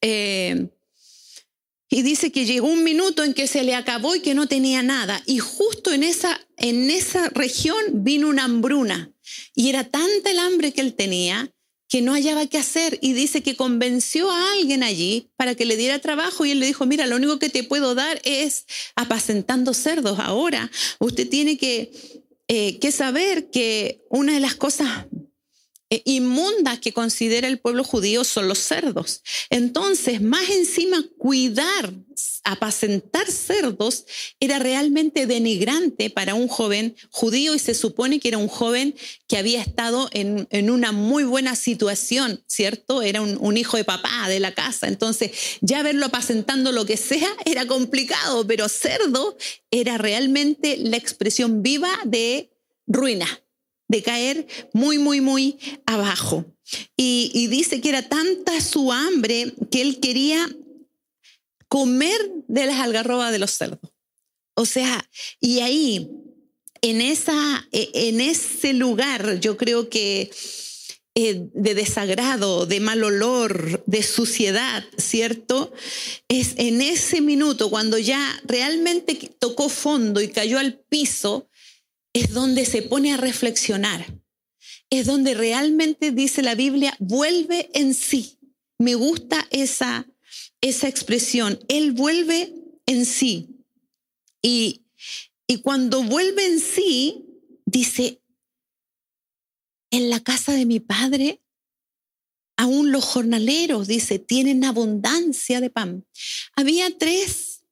Eh, 0.00 0.68
y 1.90 2.02
dice 2.02 2.30
que 2.30 2.44
llegó 2.44 2.68
un 2.68 2.84
minuto 2.84 3.24
en 3.24 3.34
que 3.34 3.46
se 3.46 3.62
le 3.62 3.74
acabó 3.74 4.14
y 4.14 4.20
que 4.20 4.34
no 4.34 4.46
tenía 4.46 4.82
nada. 4.82 5.22
Y 5.26 5.38
justo 5.38 5.92
en 5.92 6.02
esa, 6.02 6.40
en 6.56 6.90
esa 6.90 7.30
región 7.30 7.78
vino 7.92 8.28
una 8.28 8.44
hambruna. 8.44 9.10
Y 9.54 9.70
era 9.70 9.84
tanta 9.84 10.30
el 10.30 10.38
hambre 10.38 10.72
que 10.72 10.82
él 10.82 10.94
tenía 10.94 11.50
que 11.88 12.02
no 12.02 12.12
hallaba 12.12 12.46
qué 12.46 12.58
hacer. 12.58 12.98
Y 13.00 13.14
dice 13.14 13.42
que 13.42 13.56
convenció 13.56 14.30
a 14.30 14.52
alguien 14.52 14.82
allí 14.82 15.30
para 15.36 15.54
que 15.54 15.64
le 15.64 15.76
diera 15.76 15.98
trabajo. 15.98 16.44
Y 16.44 16.50
él 16.50 16.60
le 16.60 16.66
dijo, 16.66 16.84
mira, 16.84 17.06
lo 17.06 17.16
único 17.16 17.38
que 17.38 17.48
te 17.48 17.64
puedo 17.64 17.94
dar 17.94 18.20
es 18.24 18.66
apacentando 18.94 19.72
cerdos. 19.72 20.18
Ahora 20.18 20.70
usted 20.98 21.28
tiene 21.28 21.56
que, 21.56 21.90
eh, 22.48 22.78
que 22.78 22.92
saber 22.92 23.48
que 23.50 24.02
una 24.10 24.34
de 24.34 24.40
las 24.40 24.54
cosas 24.54 25.06
eh, 25.90 26.02
inmundas 26.04 26.80
que 26.80 26.92
considera 26.92 27.48
el 27.48 27.58
pueblo 27.58 27.82
judío 27.82 28.22
son 28.22 28.46
los 28.46 28.58
cerdos. 28.58 29.22
Entonces, 29.48 30.20
más 30.20 30.50
encima, 30.50 31.02
cuidar, 31.16 31.94
apacentar 32.44 33.30
cerdos 33.30 34.04
era 34.38 34.58
realmente 34.58 35.26
denigrante 35.26 36.10
para 36.10 36.34
un 36.34 36.46
joven 36.46 36.94
judío 37.10 37.54
y 37.54 37.58
se 37.58 37.72
supone 37.72 38.20
que 38.20 38.28
era 38.28 38.36
un 38.36 38.48
joven 38.48 38.94
que 39.26 39.38
había 39.38 39.62
estado 39.62 40.10
en, 40.12 40.46
una 40.70 40.92
muy 40.92 41.24
buena 41.24 41.56
situación, 41.56 42.42
¿cierto? 42.46 43.00
Era 43.00 43.22
un, 43.22 43.56
hijo 43.56 43.78
de 43.78 43.84
papá 43.84 44.28
de 44.28 44.40
la 44.40 44.54
casa. 44.54 44.88
Entonces, 44.88 45.30
ya 45.62 45.82
verlo 45.82 46.06
apacentando 46.06 46.70
lo 46.70 46.84
que 46.84 46.98
sea 46.98 47.34
era 47.46 47.66
complicado, 47.66 48.46
pero 48.46 48.68
cerdo 48.68 49.38
era 49.70 49.96
realmente 49.96 50.76
la 50.76 50.98
expresión 50.98 51.62
viva 51.62 51.90
de 52.04 52.50
ruina 52.86 53.26
de 53.88 54.02
caer 54.02 54.46
muy, 54.72 54.98
muy, 54.98 55.20
muy 55.20 55.58
abajo. 55.86 56.44
Y, 56.96 57.46
dice 57.48 57.80
que 57.80 57.88
era 57.88 58.08
tanta 58.08 58.60
su 58.60 58.92
hambre 58.92 59.54
que 59.70 59.80
él 59.80 60.00
quería 60.00 60.48
comer 61.68 62.18
de 62.46 62.66
las 62.66 62.80
algarrobas 62.80 63.32
de 63.32 63.38
los 63.38 63.52
cerdos. 63.52 63.90
O 64.54 64.66
sea, 64.66 65.08
y 65.40 65.60
ahí, 65.60 66.10
en, 66.82 67.00
esa, 67.00 67.66
e, 67.72 67.90
en 67.94 68.20
ese 68.20 68.74
lugar, 68.74 69.40
yo 69.40 69.56
creo 69.56 69.88
que 69.88 70.30
eh, 71.14 71.48
de 71.52 71.74
desagrado, 71.74 72.66
de 72.66 72.80
mal 72.80 73.02
olor, 73.02 73.82
de 73.86 74.02
suciedad, 74.02 74.84
¿cierto? 74.98 75.72
Es 76.28 76.54
en 76.58 76.82
ese 76.82 77.20
minuto, 77.20 77.70
cuando 77.70 77.98
ya 77.98 78.40
realmente 78.44 79.18
tocó 79.38 79.68
fondo 79.68 80.20
y 80.20 80.28
cayó 80.28 80.58
al 80.58 80.78
piso, 80.78 81.48
es 82.12 82.32
donde 82.32 82.64
se 82.64 82.82
pone 82.82 83.12
a 83.12 83.16
reflexionar. 83.16 84.06
Es 84.90 85.06
donde 85.06 85.34
realmente 85.34 86.10
dice 86.10 86.42
la 86.42 86.54
Biblia, 86.54 86.96
vuelve 86.98 87.70
en 87.74 87.94
sí. 87.94 88.38
Me 88.78 88.94
gusta 88.94 89.46
esa, 89.50 90.08
esa 90.60 90.88
expresión. 90.88 91.58
Él 91.68 91.92
vuelve 91.92 92.54
en 92.86 93.04
sí. 93.04 93.64
Y, 94.42 94.86
y 95.46 95.60
cuando 95.60 96.02
vuelve 96.02 96.46
en 96.46 96.60
sí, 96.60 97.26
dice, 97.66 98.22
en 99.90 100.10
la 100.10 100.20
casa 100.20 100.52
de 100.52 100.66
mi 100.66 100.80
padre, 100.80 101.42
aún 102.56 102.92
los 102.92 103.04
jornaleros, 103.04 103.86
dice, 103.88 104.18
tienen 104.18 104.64
abundancia 104.64 105.60
de 105.60 105.70
pan. 105.70 106.06
Había 106.56 106.96
tres, 106.98 107.64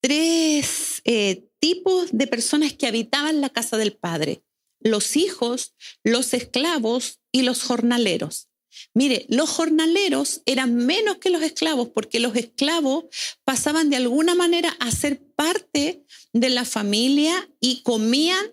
tres 0.00 1.02
eh, 1.04 1.48
tipos 1.64 2.08
de 2.12 2.26
personas 2.26 2.74
que 2.74 2.86
habitaban 2.86 3.40
la 3.40 3.48
casa 3.48 3.78
del 3.78 3.96
Padre, 3.96 4.44
los 4.80 5.16
hijos, 5.16 5.74
los 6.02 6.34
esclavos 6.34 7.20
y 7.32 7.40
los 7.40 7.62
jornaleros. 7.62 8.50
Mire, 8.92 9.24
los 9.30 9.48
jornaleros 9.48 10.42
eran 10.44 10.76
menos 10.76 11.16
que 11.16 11.30
los 11.30 11.40
esclavos 11.40 11.88
porque 11.88 12.20
los 12.20 12.36
esclavos 12.36 13.06
pasaban 13.44 13.88
de 13.88 13.96
alguna 13.96 14.34
manera 14.34 14.76
a 14.78 14.90
ser 14.90 15.22
parte 15.34 16.04
de 16.34 16.50
la 16.50 16.66
familia 16.66 17.48
y 17.60 17.80
comían 17.80 18.44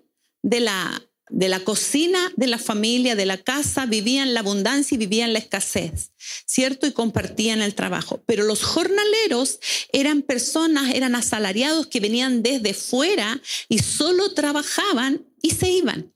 de 0.41 0.61
la, 0.61 1.03
de 1.31 1.49
la 1.49 1.61
cocina 1.61 2.31
de 2.35 2.47
la 2.47 2.59
familia, 2.59 3.15
de 3.15 3.25
la 3.25 3.37
casa, 3.37 3.85
vivían 3.85 4.33
la 4.33 4.41
abundancia 4.41 4.95
y 4.95 4.99
vivían 4.99 5.33
la 5.33 5.39
escasez, 5.39 6.11
¿cierto? 6.45 6.85
Y 6.85 6.91
compartían 6.91 7.61
el 7.61 7.73
trabajo. 7.73 8.21
Pero 8.25 8.43
los 8.43 8.63
jornaleros 8.63 9.59
eran 9.93 10.21
personas, 10.21 10.93
eran 10.93 11.15
asalariados 11.15 11.87
que 11.87 12.01
venían 12.01 12.43
desde 12.43 12.73
fuera 12.73 13.41
y 13.69 13.79
solo 13.79 14.33
trabajaban 14.33 15.25
y 15.41 15.51
se 15.51 15.71
iban. 15.71 16.13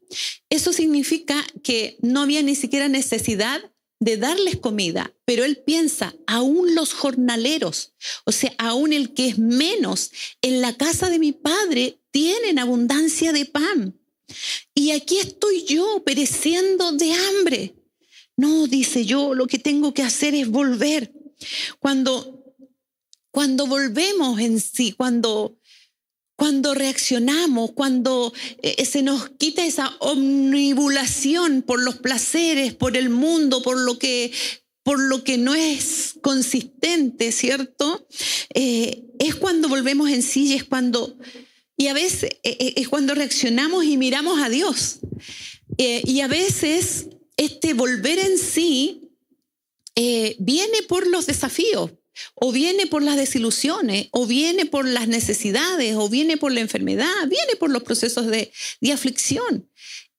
Eso 0.49 0.73
significa 0.73 1.43
que 1.63 1.97
no 2.01 2.21
había 2.21 2.43
ni 2.43 2.55
siquiera 2.55 2.89
necesidad 2.89 3.61
de 3.99 4.17
darles 4.17 4.57
comida, 4.57 5.13
pero 5.23 5.45
él 5.45 5.57
piensa, 5.65 6.13
aún 6.27 6.75
los 6.75 6.93
jornaleros, 6.93 7.93
o 8.25 8.31
sea, 8.31 8.53
aún 8.57 8.91
el 8.91 9.13
que 9.13 9.29
es 9.29 9.39
menos, 9.39 10.11
en 10.41 10.61
la 10.61 10.75
casa 10.75 11.09
de 11.09 11.17
mi 11.17 11.31
padre 11.31 12.01
tienen 12.11 12.59
abundancia 12.59 13.31
de 13.31 13.45
pan. 13.45 13.97
Y 14.73 14.91
aquí 14.91 15.17
estoy 15.17 15.63
yo 15.65 16.03
pereciendo 16.03 16.91
de 16.91 17.13
hambre. 17.13 17.75
No, 18.37 18.67
dice 18.67 19.05
yo, 19.05 19.33
lo 19.33 19.47
que 19.47 19.59
tengo 19.59 19.93
que 19.93 20.03
hacer 20.03 20.35
es 20.35 20.49
volver. 20.49 21.13
Cuando, 21.79 22.55
cuando 23.31 23.67
volvemos 23.67 24.39
en 24.39 24.59
sí, 24.59 24.91
cuando, 24.91 25.57
cuando 26.35 26.73
reaccionamos, 26.73 27.71
cuando 27.71 28.33
eh, 28.61 28.85
se 28.85 29.01
nos 29.01 29.29
quita 29.29 29.65
esa 29.65 29.95
omnibulación 29.99 31.61
por 31.61 31.81
los 31.81 31.97
placeres, 31.97 32.73
por 32.73 32.97
el 32.97 33.09
mundo, 33.09 33.61
por 33.61 33.77
lo 33.77 33.97
que, 33.97 34.31
por 34.83 34.99
lo 34.99 35.23
que 35.23 35.37
no 35.37 35.55
es 35.55 36.15
consistente, 36.21 37.31
¿cierto? 37.31 38.05
Eh, 38.53 39.03
es 39.19 39.35
cuando 39.35 39.69
volvemos 39.69 40.09
en 40.09 40.21
sí 40.21 40.47
y 40.47 40.53
es 40.53 40.65
cuando 40.65 41.17
y 41.77 41.87
a 41.87 41.93
veces 41.93 42.23
eh, 42.43 42.57
eh, 42.59 42.73
es 42.77 42.87
cuando 42.87 43.15
reaccionamos 43.15 43.85
y 43.85 43.97
miramos 43.97 44.41
a 44.41 44.49
Dios. 44.49 44.99
Eh, 45.77 46.01
y 46.05 46.21
a 46.21 46.27
veces 46.27 47.07
este 47.37 47.73
volver 47.73 48.19
en 48.19 48.37
sí 48.37 49.01
viene 50.39 50.83
por 50.89 51.07
los 51.07 51.25
desafíos, 51.25 51.91
o 52.33 52.51
viene 52.51 52.85
por 52.85 53.01
las 53.01 53.15
desilusiones, 53.15 54.07
o 54.11 54.25
viene 54.25 54.65
por 54.65 54.85
las 54.85 55.07
necesidades, 55.07 55.95
o 55.95 56.09
viene 56.09 56.35
por 56.35 56.51
la 56.51 56.59
enfermedad, 56.59 57.13
viene 57.29 57.55
por 57.57 57.69
los 57.69 57.83
procesos 57.83 58.27
de, 58.27 58.51
de 58.81 58.91
aflicción 58.91 59.69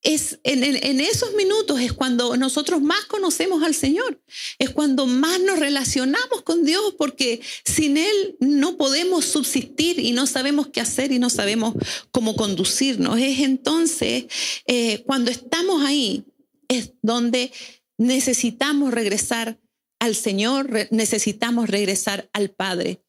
es 0.07 0.39
en, 0.45 1.01
esos 1.01 1.35
minutos 1.35 1.81
es 1.81 1.93
cuando 1.93 2.37
nosotros 2.37 2.81
más 2.81 3.05
conocemos 3.07 3.65
al 3.65 3.75
Señor, 3.75 4.23
es 4.61 4.71
cuando 4.71 5.07
más 5.07 5.41
nos 5.41 5.59
relacionamos 5.59 6.43
con 6.45 6.65
Dios, 6.65 6.95
porque 6.97 7.41
sin 7.65 7.97
Él 7.97 8.37
no 8.39 8.77
podemos 8.77 9.25
subsistir 9.25 9.99
y 9.99 10.13
no 10.13 10.29
sabemos 10.29 10.69
qué 10.69 10.81
hacer 10.81 11.11
y 11.11 11.19
no 11.19 11.29
sabemos 11.29 11.75
cómo 12.13 12.37
conducirnos. 12.37 13.19
Es 13.19 13.41
entonces 13.41 14.27
eh, 14.67 15.03
cuando 15.07 15.33
estamos 15.33 15.85
ahí, 15.85 16.25
es 16.69 16.93
donde 17.03 17.51
necesitamos 17.99 18.95
regresar 18.95 19.59
al 19.99 20.15
Señor, 20.15 20.87
necesitamos 20.93 21.69
regresar 21.69 22.31
al 22.33 22.51
Padre. 22.51 23.03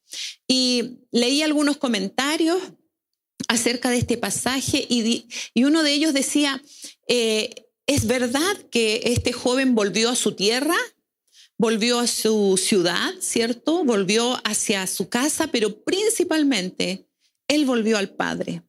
Y 0.48 0.98
leí 1.12 1.42
algunos 1.42 1.76
comentarios 1.76 2.58
acerca 3.48 3.90
de 3.90 3.98
este 3.98 4.18
pasaje 4.18 4.86
y, 4.88 5.26
uno 5.64 5.82
de 5.82 5.92
ellos 5.92 6.12
decía, 6.12 6.62
eh, 7.08 7.66
¿es 7.86 8.06
verdad 8.06 8.56
que 8.70 9.00
este 9.04 9.32
joven 9.32 9.74
volvió 9.74 10.10
a 10.10 10.16
su 10.16 10.32
tierra? 10.32 10.76
Volvió 11.56 11.98
a 11.98 12.06
su 12.06 12.60
ciudad, 12.62 13.12
¿cierto? 13.20 13.82
Volvió 13.84 14.38
hacia 14.44 14.86
su 14.86 15.08
casa, 15.08 15.48
pero 15.48 15.82
principalmente 15.82 17.08
él 17.48 17.64
volvió 17.64 17.98
al 17.98 18.10
Padre. 18.10 18.62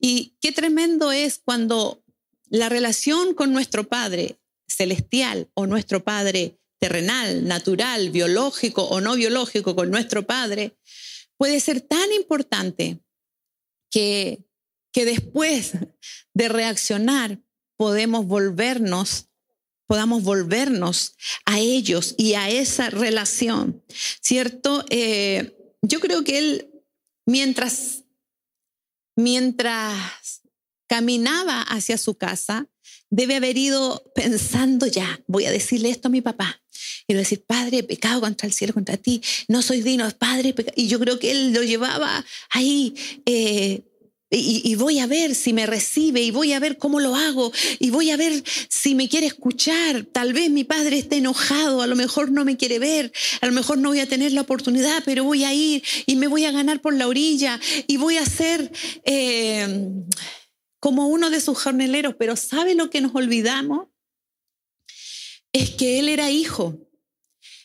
Y 0.00 0.36
qué 0.40 0.52
tremendo 0.52 1.12
es 1.12 1.40
cuando 1.44 2.02
la 2.48 2.68
relación 2.68 3.34
con 3.34 3.52
nuestro 3.52 3.88
Padre 3.88 4.38
celestial 4.68 5.50
o 5.54 5.66
nuestro 5.66 6.04
Padre 6.04 6.58
terrenal, 6.78 7.46
natural, 7.46 8.10
biológico 8.10 8.84
o 8.84 9.00
no 9.00 9.16
biológico 9.16 9.74
con 9.74 9.90
nuestro 9.90 10.26
Padre, 10.26 10.76
puede 11.36 11.60
ser 11.60 11.80
tan 11.80 12.12
importante 12.12 13.00
que, 13.90 14.44
que 14.92 15.04
después 15.04 15.72
de 16.34 16.48
reaccionar 16.48 17.40
podemos 17.76 18.26
volvernos, 18.26 19.28
podamos 19.86 20.22
volvernos 20.22 21.16
a 21.44 21.58
ellos 21.58 22.14
y 22.16 22.34
a 22.34 22.50
esa 22.50 22.90
relación, 22.90 23.84
¿cierto? 24.20 24.84
Eh, 24.90 25.56
yo 25.82 26.00
creo 26.00 26.24
que 26.24 26.38
él, 26.38 26.70
mientras, 27.26 28.04
mientras 29.16 30.42
caminaba 30.88 31.62
hacia 31.62 31.98
su 31.98 32.16
casa, 32.16 32.68
debe 33.10 33.36
haber 33.36 33.56
ido 33.56 34.10
pensando 34.14 34.86
ya, 34.86 35.20
voy 35.26 35.46
a 35.46 35.50
decirle 35.50 35.90
esto 35.90 36.08
a 36.08 36.10
mi 36.10 36.22
papá. 36.22 36.60
Y 37.06 37.12
le 37.12 37.20
decir, 37.20 37.44
Padre, 37.46 37.82
pecado 37.82 38.20
contra 38.20 38.46
el 38.46 38.52
cielo, 38.52 38.74
contra 38.74 38.96
ti, 38.96 39.20
no 39.48 39.62
soy 39.62 39.82
digno, 39.82 40.10
Padre, 40.18 40.54
y 40.74 40.88
yo 40.88 40.98
creo 40.98 41.18
que 41.18 41.30
él 41.30 41.52
lo 41.52 41.62
llevaba 41.62 42.24
ahí 42.50 42.94
eh, 43.26 43.82
y, 44.28 44.74
voy 44.74 44.98
a 44.98 45.06
ver 45.06 45.36
si 45.36 45.52
me 45.52 45.66
recibe 45.66 46.20
y 46.20 46.32
voy 46.32 46.52
a 46.52 46.58
ver 46.58 46.78
cómo 46.78 46.98
lo 46.98 47.14
hago 47.14 47.52
y 47.78 47.90
voy 47.90 48.10
a 48.10 48.16
ver 48.16 48.42
si 48.68 48.96
me 48.96 49.08
quiere 49.08 49.26
escuchar. 49.28 50.04
Tal 50.04 50.32
vez 50.32 50.50
mi 50.50 50.64
padre 50.64 50.98
esté 50.98 51.18
enojado, 51.18 51.80
a 51.80 51.86
lo 51.86 51.94
mejor 51.94 52.32
no 52.32 52.44
me 52.44 52.56
quiere 52.56 52.80
ver, 52.80 53.12
a 53.40 53.46
lo 53.46 53.52
mejor 53.52 53.78
no 53.78 53.90
voy 53.90 54.00
a 54.00 54.08
tener 54.08 54.32
la 54.32 54.40
oportunidad, 54.40 55.02
pero 55.04 55.22
voy 55.22 55.44
a 55.44 55.54
ir 55.54 55.82
y 56.06 56.16
me 56.16 56.26
voy 56.26 56.44
a 56.44 56.50
ganar 56.50 56.80
por 56.80 56.94
la 56.94 57.06
orilla 57.06 57.60
y 57.86 57.98
voy 57.98 58.16
a 58.16 58.26
ser 58.26 58.72
eh, 59.04 59.90
como 60.80 61.06
uno 61.06 61.30
de 61.30 61.40
sus 61.40 61.62
jornaleros. 61.62 62.16
Pero 62.18 62.34
¿sabe 62.34 62.74
lo 62.74 62.90
que 62.90 63.00
nos 63.00 63.14
olvidamos? 63.14 63.88
Es 65.56 65.70
que 65.70 65.98
él 65.98 66.10
era 66.10 66.30
hijo. 66.30 66.76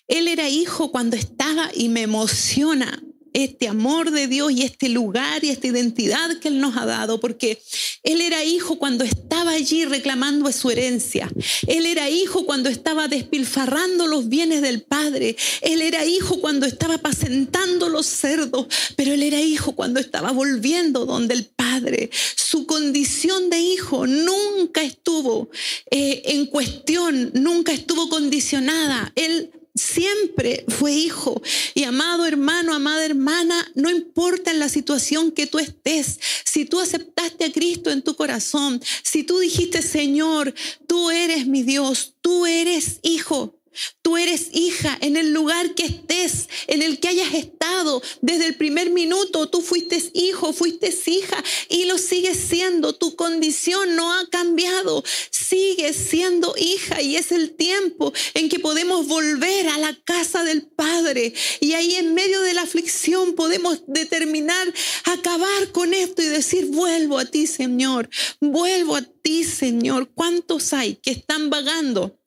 Él 0.07 0.29
era 0.29 0.47
hijo 0.47 0.93
cuando 0.93 1.17
estaba 1.17 1.71
y 1.75 1.89
me 1.89 2.03
emociona 2.03 3.03
este 3.33 3.67
amor 3.67 4.11
de 4.11 4.27
Dios 4.27 4.51
y 4.51 4.63
este 4.63 4.89
lugar 4.89 5.43
y 5.43 5.49
esta 5.49 5.67
identidad 5.67 6.39
que 6.39 6.47
Él 6.49 6.59
nos 6.59 6.77
ha 6.77 6.85
dado, 6.85 7.19
porque 7.19 7.61
Él 8.03 8.21
era 8.21 8.43
hijo 8.43 8.77
cuando 8.77 9.03
estaba 9.03 9.51
allí 9.51 9.85
reclamando 9.85 10.51
su 10.51 10.69
herencia. 10.69 11.31
Él 11.67 11.85
era 11.85 12.09
hijo 12.09 12.45
cuando 12.45 12.69
estaba 12.69 13.07
despilfarrando 13.07 14.07
los 14.07 14.29
bienes 14.29 14.61
del 14.61 14.81
padre. 14.83 15.35
Él 15.61 15.81
era 15.81 16.05
hijo 16.05 16.39
cuando 16.41 16.65
estaba 16.65 16.95
apacentando 16.95 17.89
los 17.89 18.05
cerdos, 18.05 18.67
pero 18.95 19.13
él 19.13 19.23
era 19.23 19.41
hijo 19.41 19.73
cuando 19.73 19.99
estaba 19.99 20.31
volviendo 20.31 21.05
donde 21.05 21.33
el 21.33 21.45
padre. 21.45 22.09
Su 22.35 22.65
condición 22.65 23.49
de 23.49 23.59
hijo 23.59 24.07
nunca 24.07 24.83
estuvo 24.83 25.49
eh, 25.89 26.21
en 26.25 26.45
cuestión, 26.47 27.31
nunca 27.33 27.71
estuvo 27.71 28.09
condicionada. 28.09 29.11
Él 29.15 29.51
siempre 29.75 30.65
fue 30.67 30.93
hijo. 30.93 31.41
Y 31.73 31.83
amado 31.83 32.25
hermano, 32.25 32.73
amada 32.73 33.05
hermana, 33.05 33.71
no 33.75 33.89
importa 33.89 34.51
en 34.51 34.59
la 34.59 34.69
situación 34.69 35.31
que 35.31 35.47
tú 35.47 35.59
estés, 35.59 36.19
si 36.43 36.65
tú 36.65 36.79
aceptaste 36.79 37.45
a 37.45 37.51
Cristo 37.51 37.91
en 37.91 38.01
tu 38.01 38.15
corazón, 38.15 38.81
si 39.03 39.23
tú 39.23 39.39
dijiste, 39.39 39.81
Señor, 39.81 40.53
tú 40.87 41.09
eres 41.09 41.47
mi 41.47 41.63
Dios, 41.63 42.15
tú 42.21 42.45
eres 42.45 42.99
hijo, 43.03 43.60
Tú 44.01 44.17
eres 44.17 44.49
hija 44.51 44.97
en 45.01 45.15
el 45.15 45.33
lugar 45.33 45.75
que 45.75 45.85
estés, 45.85 46.49
en 46.67 46.81
el 46.81 46.99
que 46.99 47.09
hayas 47.09 47.33
estado 47.33 48.01
desde 48.21 48.47
el 48.47 48.55
primer 48.55 48.89
minuto. 48.89 49.47
Tú 49.47 49.61
fuiste 49.61 50.01
hijo, 50.13 50.53
fuiste 50.53 50.93
hija 51.05 51.43
y 51.69 51.85
lo 51.85 51.97
sigues 51.97 52.37
siendo. 52.37 52.93
Tu 52.93 53.15
condición 53.15 53.95
no 53.95 54.13
ha 54.13 54.27
cambiado. 54.29 55.03
Sigues 55.29 55.95
siendo 55.95 56.53
hija 56.57 57.01
y 57.01 57.15
es 57.15 57.31
el 57.31 57.55
tiempo 57.55 58.13
en 58.33 58.49
que 58.49 58.59
podemos 58.59 59.07
volver 59.07 59.67
a 59.69 59.77
la 59.77 59.95
casa 60.03 60.43
del 60.43 60.63
Padre. 60.63 61.33
Y 61.59 61.73
ahí 61.73 61.95
en 61.95 62.13
medio 62.13 62.41
de 62.41 62.53
la 62.53 62.63
aflicción 62.63 63.35
podemos 63.35 63.83
determinar 63.87 64.73
acabar 65.05 65.71
con 65.71 65.93
esto 65.93 66.21
y 66.21 66.25
decir, 66.25 66.67
vuelvo 66.67 67.19
a 67.19 67.25
ti, 67.25 67.47
Señor. 67.47 68.09
Vuelvo 68.39 68.95
a 68.95 69.01
ti, 69.01 69.43
Señor. 69.43 70.09
¿Cuántos 70.13 70.73
hay 70.73 70.95
que 70.95 71.11
están 71.11 71.49
vagando? 71.49 72.20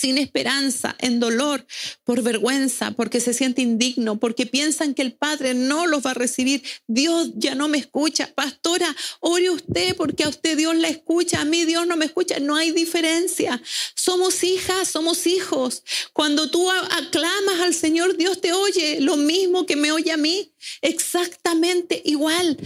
Sin 0.00 0.16
esperanza, 0.16 0.96
en 0.98 1.20
dolor, 1.20 1.66
por 2.04 2.22
vergüenza, 2.22 2.92
porque 2.92 3.20
se 3.20 3.34
siente 3.34 3.60
indigno, 3.60 4.18
porque 4.18 4.46
piensan 4.46 4.94
que 4.94 5.02
el 5.02 5.12
Padre 5.12 5.52
no 5.52 5.86
los 5.86 6.04
va 6.06 6.12
a 6.12 6.14
recibir. 6.14 6.62
Dios 6.86 7.32
ya 7.34 7.54
no 7.54 7.68
me 7.68 7.76
escucha. 7.76 8.32
Pastora, 8.34 8.96
ore 9.20 9.50
usted 9.50 9.94
porque 9.96 10.24
a 10.24 10.30
usted 10.30 10.56
Dios 10.56 10.74
la 10.76 10.88
escucha, 10.88 11.42
a 11.42 11.44
mí 11.44 11.66
Dios 11.66 11.86
no 11.86 11.96
me 11.96 12.06
escucha. 12.06 12.40
No 12.40 12.56
hay 12.56 12.70
diferencia. 12.70 13.62
Somos 13.94 14.42
hijas, 14.42 14.88
somos 14.88 15.26
hijos. 15.26 15.82
Cuando 16.14 16.50
tú 16.50 16.70
aclamas 16.70 17.60
al 17.60 17.74
Señor, 17.74 18.16
Dios 18.16 18.40
te 18.40 18.54
oye, 18.54 19.00
lo 19.00 19.16
mismo 19.18 19.66
que 19.66 19.76
me 19.76 19.92
oye 19.92 20.12
a 20.12 20.16
mí. 20.16 20.54
Exactamente 20.80 22.00
igual. 22.04 22.56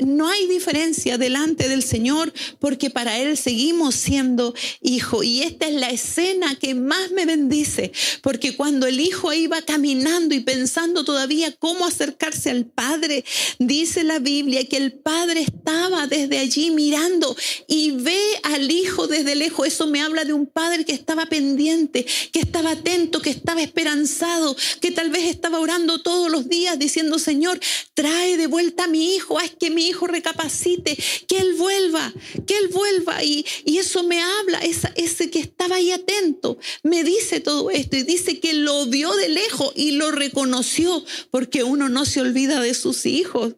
No 0.00 0.28
hay 0.28 0.48
diferencia 0.48 1.18
delante 1.18 1.68
del 1.68 1.82
Señor 1.82 2.32
porque 2.58 2.90
para 2.90 3.18
Él 3.18 3.36
seguimos 3.36 3.94
siendo 3.94 4.54
hijo. 4.80 5.22
Y 5.22 5.42
esta 5.42 5.68
es 5.68 5.74
la 5.74 5.90
escena 5.90 6.56
más 6.72 7.10
me 7.10 7.26
bendice 7.26 7.92
porque 8.22 8.56
cuando 8.56 8.86
el 8.86 9.00
hijo 9.00 9.32
iba 9.34 9.60
caminando 9.62 10.34
y 10.34 10.40
pensando 10.40 11.04
todavía 11.04 11.52
cómo 11.58 11.84
acercarse 11.84 12.50
al 12.50 12.64
Padre, 12.64 13.24
dice 13.58 14.04
la 14.04 14.20
Biblia 14.20 14.66
que 14.66 14.78
el 14.78 14.92
Padre 14.92 15.42
estaba 15.42 16.06
desde 16.06 16.38
allí 16.38 16.70
mirando 16.70 17.36
y 17.66 17.90
ve 17.90 18.22
al 18.44 18.70
hijo 18.70 19.06
desde 19.06 19.34
lejos. 19.34 19.66
Eso 19.66 19.86
me 19.86 20.00
habla 20.00 20.24
de 20.24 20.32
un 20.32 20.46
Padre 20.46 20.84
que 20.84 20.92
estaba 20.92 21.26
pendiente, 21.26 22.06
que 22.32 22.40
estaba 22.40 22.70
atento, 22.70 23.20
que 23.20 23.30
estaba 23.30 23.62
esperanzado, 23.62 24.56
que 24.80 24.90
tal 24.90 25.10
vez 25.10 25.24
estaba 25.24 25.58
orando 25.58 26.00
todos 26.00 26.30
los 26.30 26.48
días 26.48 26.78
diciendo, 26.78 27.18
Señor, 27.18 27.58
trae 27.94 28.36
de 28.36 28.46
vuelta 28.46 28.84
a 28.84 28.88
mi 28.88 29.14
hijo, 29.14 29.38
haz 29.38 29.52
que 29.58 29.70
mi 29.70 29.88
hijo 29.88 30.06
recapacite, 30.06 30.96
que 31.26 31.38
él 31.38 31.54
vuelva, 31.54 32.12
que 32.46 32.56
él 32.56 32.68
vuelva. 32.68 33.22
Y, 33.22 33.44
y 33.64 33.78
eso 33.78 34.02
me 34.04 34.22
habla, 34.22 34.60
ese 34.60 35.30
que 35.30 35.40
estaba 35.40 35.76
ahí 35.76 35.90
atento, 35.90 36.53
me 36.82 37.04
dice 37.04 37.40
todo 37.40 37.70
esto 37.70 37.96
y 37.96 38.02
dice 38.02 38.40
que 38.40 38.52
lo 38.52 38.86
vio 38.86 39.12
de 39.12 39.28
lejos 39.28 39.72
y 39.74 39.92
lo 39.92 40.10
reconoció, 40.10 41.04
porque 41.30 41.64
uno 41.64 41.88
no 41.88 42.04
se 42.04 42.20
olvida 42.20 42.60
de 42.60 42.74
sus 42.74 43.06
hijos. 43.06 43.56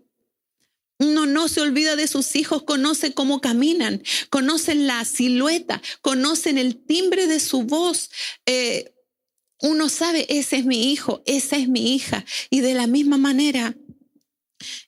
Uno 0.99 1.27
no 1.27 1.49
se 1.49 1.61
olvida 1.61 1.95
de 1.95 2.07
sus 2.07 2.37
hijos, 2.37 2.63
conoce 2.63 3.13
cómo 3.13 3.43
caminan, 3.43 4.03
conocen 4.31 4.87
la 4.87 5.05
silueta, 5.05 5.83
conocen 6.01 6.57
el 6.57 6.77
timbre 6.77 7.27
de 7.27 7.39
su 7.39 7.65
voz. 7.65 8.11
Eh, 8.47 8.95
uno 9.61 9.89
sabe, 9.89 10.27
ese 10.29 10.57
es 10.57 10.65
mi 10.65 10.93
hijo, 10.93 11.23
esa 11.27 11.57
es 11.57 11.69
mi 11.69 11.95
hija. 11.95 12.25
Y 12.49 12.61
de 12.61 12.75
la 12.75 12.87
misma 12.87 13.19
manera, 13.19 13.77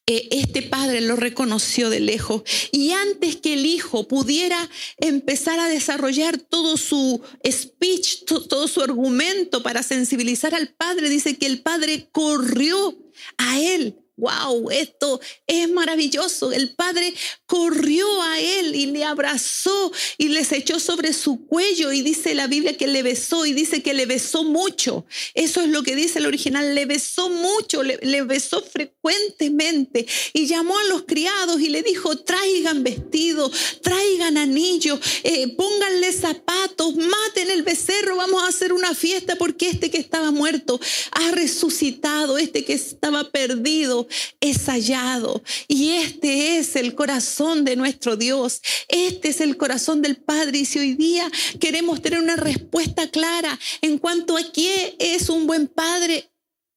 este 0.09 0.63
padre 0.63 1.01
lo 1.01 1.17
reconoció 1.17 1.91
de 1.91 2.01
lejos. 2.01 2.43
Y 2.73 2.93
antes 2.93 3.37
que 3.37 3.55
el 3.55 3.67
hijo 3.67 4.09
pudiera 4.09 4.69
empezar 4.99 5.61
a 5.61 5.69
desarrollar 5.69 6.39
todo 6.39 6.77
su 6.77 7.21
speech, 7.47 8.25
todo 8.25 8.69
su 8.69 8.81
argumento 8.81 9.63
para 9.63 9.83
sensibilizar 9.83 10.55
al 10.55 10.69
padre, 10.69 11.09
dice 11.09 11.37
que 11.37 11.47
el 11.47 11.63
padre 11.63 12.09
corrió 12.11 12.99
a 13.37 13.61
él 13.61 13.97
wow, 14.19 14.71
esto 14.71 15.21
es 15.47 15.71
maravilloso. 15.71 16.53
El 16.53 16.75
padre 16.75 17.15
corrió 17.47 18.07
a 18.23 18.41
él 18.41 18.75
y 18.75 18.87
le 18.87 19.05
abrazó 19.05 19.93
y 20.19 20.29
les 20.29 20.53
echó 20.53 20.81
sobre 20.81 21.13
su 21.13 21.47
cuello 21.47 21.93
y 21.93 22.03
dice 22.03 22.35
la 22.35 22.49
Biblia 22.49 22.77
que 22.77 22.89
le 22.89 23.03
besó 23.03 23.47
y 23.47 23.53
dice 23.53 23.83
que 23.83 23.95
le 23.95 24.07
besó 24.07 24.45
mucho. 24.45 25.07
Eso 25.35 25.63
es 25.63 25.69
lo 25.69 25.83
que 25.83 25.95
dice 25.95 26.19
el 26.19 26.27
original, 26.27 26.75
le 26.75 26.85
besó 26.87 27.31
mucho, 27.31 27.83
le, 27.83 28.23
besó 28.23 28.61
frecuentemente 28.63 30.07
y 30.33 30.47
llamó 30.47 30.77
a 30.79 30.85
los 30.85 31.03
criados 31.03 31.61
y 31.61 31.69
le 31.69 31.83
dijo, 31.83 32.17
traigan 32.19 32.83
vestido, 32.83 33.51
traigan 33.83 34.37
anillo, 34.37 34.99
eh, 35.23 35.55
pónganle 35.57 36.13
zapatos, 36.13 36.97
maten 36.97 37.51
el 37.51 37.63
becerro, 37.63 38.17
vamos 38.17 38.43
a 38.43 38.49
hacer 38.49 38.73
una 38.73 38.95
fiesta 38.95 39.37
porque 39.37 39.69
este 39.71 39.91
que 39.91 39.99
estaba 39.99 40.33
muerto 40.33 40.81
ha 41.13 41.31
resucitado, 41.31 42.37
este 42.37 42.65
que 42.65 42.73
estaba 42.73 43.31
perdido 43.31 44.08
es 44.41 44.67
hallado. 44.67 45.43
Y 45.67 45.91
este 45.91 46.59
es 46.59 46.77
el 46.77 46.95
corazón 46.95 47.65
de 47.65 47.77
nuestro 47.77 48.17
Dios. 48.17 48.61
Este 48.89 49.29
es 49.29 49.41
el 49.41 49.57
corazón 49.57 50.03
del 50.03 50.17
Padre. 50.17 50.59
Y 50.59 50.65
si 50.65 50.79
hoy 50.79 50.95
día 50.95 51.31
queremos 51.61 52.03
tener 52.03 52.21
una 52.21 52.37
respuesta 52.37 53.11
clara 53.11 53.59
en 53.81 53.99
cuanto 53.99 54.37
a 54.37 54.53
qué 54.53 54.97
es 54.99 55.29
un 55.29 55.47
buen 55.47 55.67
Padre, 55.69 56.31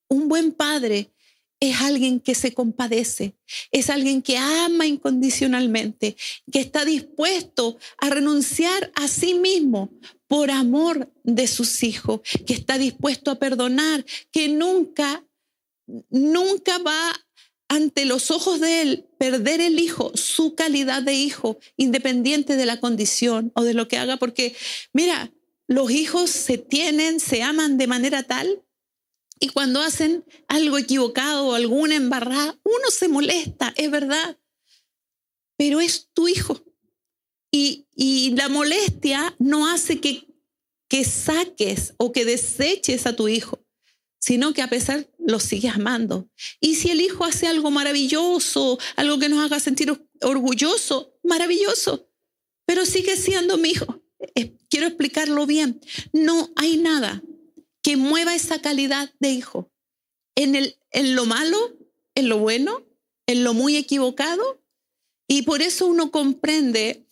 un 0.07 0.27
buen 0.27 0.51
Padre 0.51 1.11
es 1.61 1.79
alguien 1.79 2.19
que 2.19 2.33
se 2.33 2.53
compadece, 2.53 3.35
es 3.71 3.91
alguien 3.91 4.23
que 4.23 4.35
ama 4.37 4.87
incondicionalmente, 4.87 6.17
que 6.51 6.59
está 6.59 6.83
dispuesto 6.85 7.77
a 7.99 8.09
renunciar 8.09 8.91
a 8.95 9.07
sí 9.07 9.35
mismo 9.35 9.91
por 10.27 10.49
amor 10.49 11.13
de 11.23 11.45
sus 11.45 11.83
hijos, 11.83 12.21
que 12.47 12.55
está 12.55 12.79
dispuesto 12.79 13.29
a 13.29 13.37
perdonar, 13.37 14.03
que 14.31 14.49
nunca, 14.49 15.23
nunca 16.09 16.77
va 16.79 17.13
ante 17.67 18.05
los 18.05 18.31
ojos 18.31 18.59
de 18.59 18.81
él 18.81 19.07
perder 19.17 19.61
el 19.61 19.79
hijo, 19.79 20.11
su 20.15 20.55
calidad 20.55 21.01
de 21.03 21.13
hijo, 21.13 21.57
independiente 21.77 22.57
de 22.57 22.65
la 22.65 22.79
condición 22.79 23.51
o 23.55 23.63
de 23.63 23.73
lo 23.73 23.87
que 23.87 23.97
haga, 23.97 24.17
porque 24.17 24.55
mira, 24.91 25.31
los 25.67 25.89
hijos 25.89 26.29
se 26.29 26.57
tienen, 26.57 27.19
se 27.19 27.43
aman 27.43 27.77
de 27.77 27.87
manera 27.87 28.23
tal 28.23 28.61
y 29.39 29.49
cuando 29.49 29.81
hacen 29.81 30.25
algo 30.49 30.77
equivocado 30.77 31.47
o 31.47 31.53
alguna 31.53 31.95
embarrada, 31.95 32.59
uno 32.63 32.91
se 32.91 33.07
molesta, 33.07 33.73
es 33.77 33.89
verdad, 33.89 34.37
pero 35.57 35.79
es 35.79 36.09
tu 36.13 36.27
hijo. 36.27 36.61
Y, 37.51 37.87
y 37.95 38.31
la 38.35 38.49
molestia 38.49 39.35
no 39.39 39.67
hace 39.67 39.99
que, 39.99 40.27
que 40.89 41.03
saques 41.05 41.93
o 41.97 42.11
que 42.11 42.25
deseches 42.25 43.05
a 43.05 43.15
tu 43.15 43.27
hijo 43.27 43.61
sino 44.21 44.53
que 44.53 44.61
a 44.61 44.69
pesar 44.69 45.09
lo 45.25 45.39
sigues 45.39 45.75
amando. 45.75 46.29
Y 46.59 46.75
si 46.75 46.89
el 46.89 47.01
hijo 47.01 47.25
hace 47.25 47.47
algo 47.47 47.71
maravilloso, 47.71 48.79
algo 48.95 49.19
que 49.19 49.29
nos 49.29 49.39
haga 49.43 49.59
sentir 49.59 50.07
orgulloso, 50.21 51.17
maravilloso, 51.23 52.09
pero 52.65 52.85
sigue 52.85 53.15
siendo 53.15 53.57
mi 53.57 53.69
hijo. 53.69 54.01
Quiero 54.69 54.87
explicarlo 54.87 55.45
bien. 55.45 55.81
No 56.13 56.51
hay 56.55 56.77
nada 56.77 57.21
que 57.81 57.97
mueva 57.97 58.35
esa 58.35 58.61
calidad 58.61 59.13
de 59.19 59.31
hijo. 59.31 59.71
En, 60.35 60.55
el, 60.55 60.77
en 60.91 61.15
lo 61.15 61.25
malo, 61.25 61.57
en 62.15 62.29
lo 62.29 62.37
bueno, 62.37 62.85
en 63.27 63.43
lo 63.43 63.53
muy 63.53 63.75
equivocado. 63.75 64.63
Y 65.27 65.43
por 65.43 65.61
eso 65.61 65.87
uno 65.87 66.11
comprende 66.11 67.07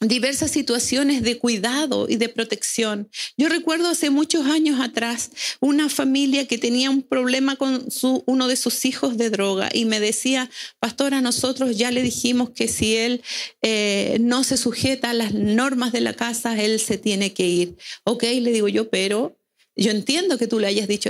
diversas 0.00 0.50
situaciones 0.50 1.22
de 1.22 1.38
cuidado 1.38 2.06
y 2.08 2.16
de 2.16 2.28
protección. 2.28 3.08
Yo 3.38 3.48
recuerdo 3.48 3.88
hace 3.88 4.10
muchos 4.10 4.44
años 4.46 4.78
atrás 4.80 5.30
una 5.60 5.88
familia 5.88 6.46
que 6.46 6.58
tenía 6.58 6.90
un 6.90 7.02
problema 7.02 7.56
con 7.56 7.90
su, 7.90 8.22
uno 8.26 8.46
de 8.46 8.56
sus 8.56 8.84
hijos 8.84 9.16
de 9.16 9.30
droga 9.30 9.70
y 9.72 9.86
me 9.86 9.98
decía, 9.98 10.50
pastora, 10.80 11.22
nosotros 11.22 11.78
ya 11.78 11.90
le 11.90 12.02
dijimos 12.02 12.50
que 12.50 12.68
si 12.68 12.96
él 12.96 13.22
eh, 13.62 14.18
no 14.20 14.44
se 14.44 14.58
sujeta 14.58 15.10
a 15.10 15.14
las 15.14 15.32
normas 15.32 15.92
de 15.92 16.02
la 16.02 16.12
casa, 16.12 16.62
él 16.62 16.78
se 16.78 16.98
tiene 16.98 17.32
que 17.32 17.46
ir. 17.46 17.76
Ok, 18.04 18.24
le 18.24 18.52
digo 18.52 18.68
yo, 18.68 18.90
pero 18.90 19.38
yo 19.76 19.90
entiendo 19.90 20.36
que 20.36 20.46
tú 20.46 20.58
le 20.58 20.66
hayas 20.66 20.88
dicho 20.88 21.08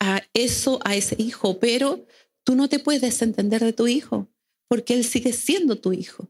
a 0.00 0.22
eso 0.34 0.80
a 0.84 0.96
ese 0.96 1.16
hijo, 1.18 1.60
pero 1.60 2.04
tú 2.44 2.56
no 2.56 2.68
te 2.68 2.80
puedes 2.80 3.02
desentender 3.02 3.62
de 3.62 3.72
tu 3.72 3.86
hijo 3.86 4.28
porque 4.68 4.94
él 4.94 5.04
sigue 5.04 5.32
siendo 5.32 5.78
tu 5.78 5.92
hijo. 5.92 6.28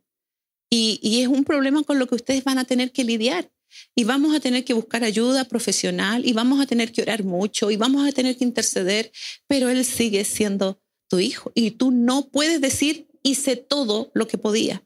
Y, 0.70 1.22
es 1.22 1.28
un 1.28 1.44
problema 1.44 1.82
con 1.82 1.98
lo 1.98 2.06
que 2.06 2.16
ustedes 2.16 2.44
van 2.44 2.58
a 2.58 2.64
tener 2.64 2.92
que 2.92 3.04
lidiar. 3.04 3.50
Y 3.94 4.04
vamos 4.04 4.34
a 4.34 4.40
tener 4.40 4.64
que 4.64 4.74
buscar 4.74 5.04
ayuda 5.04 5.44
profesional 5.44 6.24
y 6.24 6.32
vamos 6.32 6.60
a 6.60 6.66
tener 6.66 6.92
que 6.92 7.02
orar 7.02 7.24
mucho 7.24 7.70
y 7.70 7.76
vamos 7.76 8.08
a 8.08 8.12
tener 8.12 8.36
que 8.36 8.44
interceder, 8.44 9.12
pero 9.48 9.68
Él 9.68 9.84
sigue 9.84 10.24
siendo 10.24 10.80
tu 11.08 11.18
hijo. 11.18 11.52
Y 11.54 11.72
tú 11.72 11.90
no 11.90 12.28
puedes 12.28 12.60
decir, 12.60 13.08
hice 13.22 13.56
todo 13.56 14.10
lo 14.14 14.28
que 14.28 14.38
podía. 14.38 14.85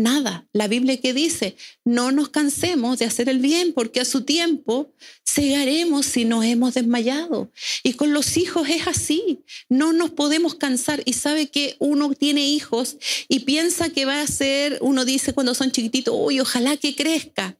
Nada. 0.00 0.48
La 0.54 0.66
Biblia 0.66 0.98
que 0.98 1.12
dice, 1.12 1.56
no 1.84 2.10
nos 2.10 2.30
cansemos 2.30 2.98
de 2.98 3.04
hacer 3.04 3.28
el 3.28 3.38
bien 3.38 3.74
porque 3.74 4.00
a 4.00 4.06
su 4.06 4.22
tiempo 4.22 4.94
cegaremos 5.28 6.06
si 6.06 6.24
nos 6.24 6.42
hemos 6.46 6.72
desmayado. 6.72 7.52
Y 7.82 7.92
con 7.92 8.14
los 8.14 8.38
hijos 8.38 8.66
es 8.70 8.86
así. 8.86 9.40
No 9.68 9.92
nos 9.92 10.10
podemos 10.10 10.54
cansar. 10.54 11.02
Y 11.04 11.12
sabe 11.12 11.50
que 11.50 11.76
uno 11.80 12.10
tiene 12.14 12.46
hijos 12.48 12.96
y 13.28 13.40
piensa 13.40 13.90
que 13.90 14.06
va 14.06 14.22
a 14.22 14.26
ser, 14.26 14.78
uno 14.80 15.04
dice 15.04 15.34
cuando 15.34 15.54
son 15.54 15.70
chiquititos, 15.70 16.14
uy, 16.16 16.40
ojalá 16.40 16.78
que 16.78 16.96
crezca 16.96 17.58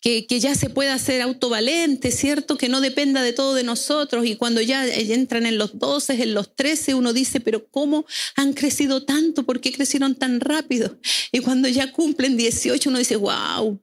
que, 0.00 0.40
ya 0.40 0.54
se 0.54 0.68
pueda 0.68 0.98
ser 0.98 1.22
autovalente, 1.22 2.10
¿cierto? 2.10 2.58
Que 2.58 2.68
no 2.68 2.80
dependa 2.80 3.22
de 3.22 3.32
todo 3.32 3.54
de 3.54 3.64
nosotros. 3.64 4.26
Y 4.26 4.36
cuando 4.36 4.60
ya 4.60 4.86
entran 4.86 5.46
en 5.46 5.58
los 5.58 5.78
12, 5.78 6.22
en 6.22 6.34
los 6.34 6.54
13, 6.54 6.94
uno 6.94 7.12
dice, 7.12 7.40
pero 7.40 7.66
¿cómo 7.68 8.04
han 8.36 8.52
crecido 8.52 9.04
tanto? 9.04 9.44
¿Por 9.44 9.60
qué 9.60 9.72
crecieron 9.72 10.14
tan 10.14 10.40
rápido? 10.40 10.98
Y 11.32 11.40
cuando 11.40 11.68
ya 11.68 11.92
cumplen 11.92 12.36
18, 12.36 12.90
uno 12.90 12.98
dice, 12.98 13.16
wow, 13.16 13.80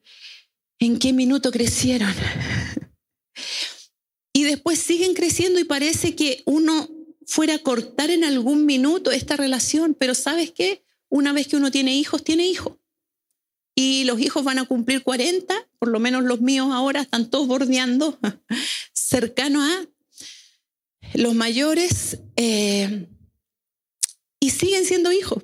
¿en 0.79 0.99
qué 0.99 1.13
minuto 1.13 1.51
crecieron? 1.51 2.13
y 4.34 4.43
después 4.43 4.79
siguen 4.79 5.13
creciendo 5.13 5.60
y 5.60 5.63
parece 5.63 6.15
que 6.15 6.43
uno 6.45 6.89
fuera 7.25 7.55
a 7.55 7.60
cortar 7.60 8.12
en 8.12 8.23
algún 8.23 8.65
minuto 8.65 9.12
esta 9.12 9.38
relación, 9.38 9.95
pero 9.95 10.13
¿sabes 10.13 10.51
qué? 10.51 10.84
Una 11.10 11.34
vez 11.34 11.47
que 11.47 11.55
uno 11.55 11.71
tiene 11.71 11.95
hijos, 11.95 12.23
tiene 12.23 12.45
hijos 12.45 12.73
y 13.82 14.04
los 14.04 14.20
hijos 14.20 14.44
van 14.44 14.60
a 14.60 14.65
cumplir 14.65 15.02
40, 15.02 15.56
por 15.80 15.89
lo 15.89 16.00
menos 16.00 16.24
los 16.24 16.39
míos 16.39 16.67
ahora 16.72 17.02
están 17.02 17.32
todos 17.32 17.48
bordeando, 17.48 18.20
cercano 18.94 19.63
a 19.63 19.88
los 21.15 21.34
mayores, 21.34 22.20
eh, 22.36 23.08
y 24.39 24.50
siguen 24.52 24.86
siendo 24.86 25.12
hijos. 25.12 25.44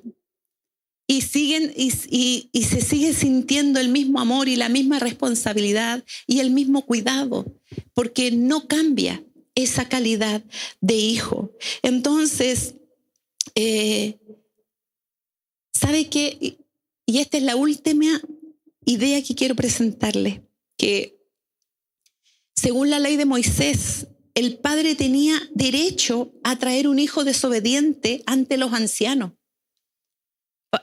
Y, 1.08 1.22
siguen, 1.22 1.72
y, 1.74 2.50
y 2.52 2.62
se 2.64 2.80
sigue 2.80 3.12
sintiendo 3.12 3.80
el 3.80 3.88
mismo 3.88 4.20
amor 4.20 4.48
y 4.48 4.56
la 4.56 4.68
misma 4.68 4.98
responsabilidad 4.98 6.04
y 6.26 6.38
el 6.38 6.50
mismo 6.50 6.84
cuidado, 6.84 7.46
porque 7.92 8.30
no 8.30 8.68
cambia 8.68 9.24
esa 9.56 9.88
calidad 9.88 10.44
de 10.80 10.94
hijo. 10.94 11.50
Entonces, 11.82 12.74
eh, 13.54 14.18
¿sabe 15.72 16.08
qué? 16.08 16.58
Y 17.08 17.20
esta 17.20 17.38
es 17.38 17.42
la 17.42 17.56
última 17.56 18.20
idea 18.84 19.22
que 19.22 19.34
quiero 19.34 19.54
presentarle, 19.54 20.46
que 20.76 21.18
según 22.54 22.90
la 22.90 22.98
ley 22.98 23.16
de 23.16 23.24
Moisés, 23.24 24.08
el 24.34 24.58
padre 24.58 24.94
tenía 24.94 25.40
derecho 25.54 26.34
a 26.44 26.58
traer 26.58 26.86
un 26.86 26.98
hijo 26.98 27.24
desobediente 27.24 28.22
ante 28.26 28.58
los 28.58 28.74
ancianos. 28.74 29.32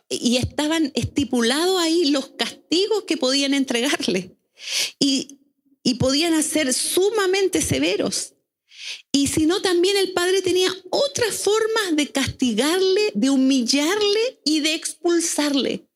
Y 0.09 0.38
estaban 0.38 0.91
estipulados 0.95 1.79
ahí 1.79 2.05
los 2.05 2.29
castigos 2.29 3.03
que 3.03 3.17
podían 3.17 3.53
entregarle. 3.53 4.35
Y, 4.97 5.41
y 5.83 5.93
podían 5.95 6.41
ser 6.41 6.73
sumamente 6.73 7.61
severos. 7.61 8.33
Y 9.11 9.27
si 9.27 9.45
no, 9.45 9.61
también 9.61 9.95
el 9.95 10.11
padre 10.13 10.41
tenía 10.41 10.73
otras 10.89 11.35
formas 11.35 11.95
de 11.95 12.11
castigarle, 12.11 13.11
de 13.13 13.29
humillarle 13.29 14.39
y 14.43 14.61
de 14.61 14.73
expulsarle. 14.73 15.88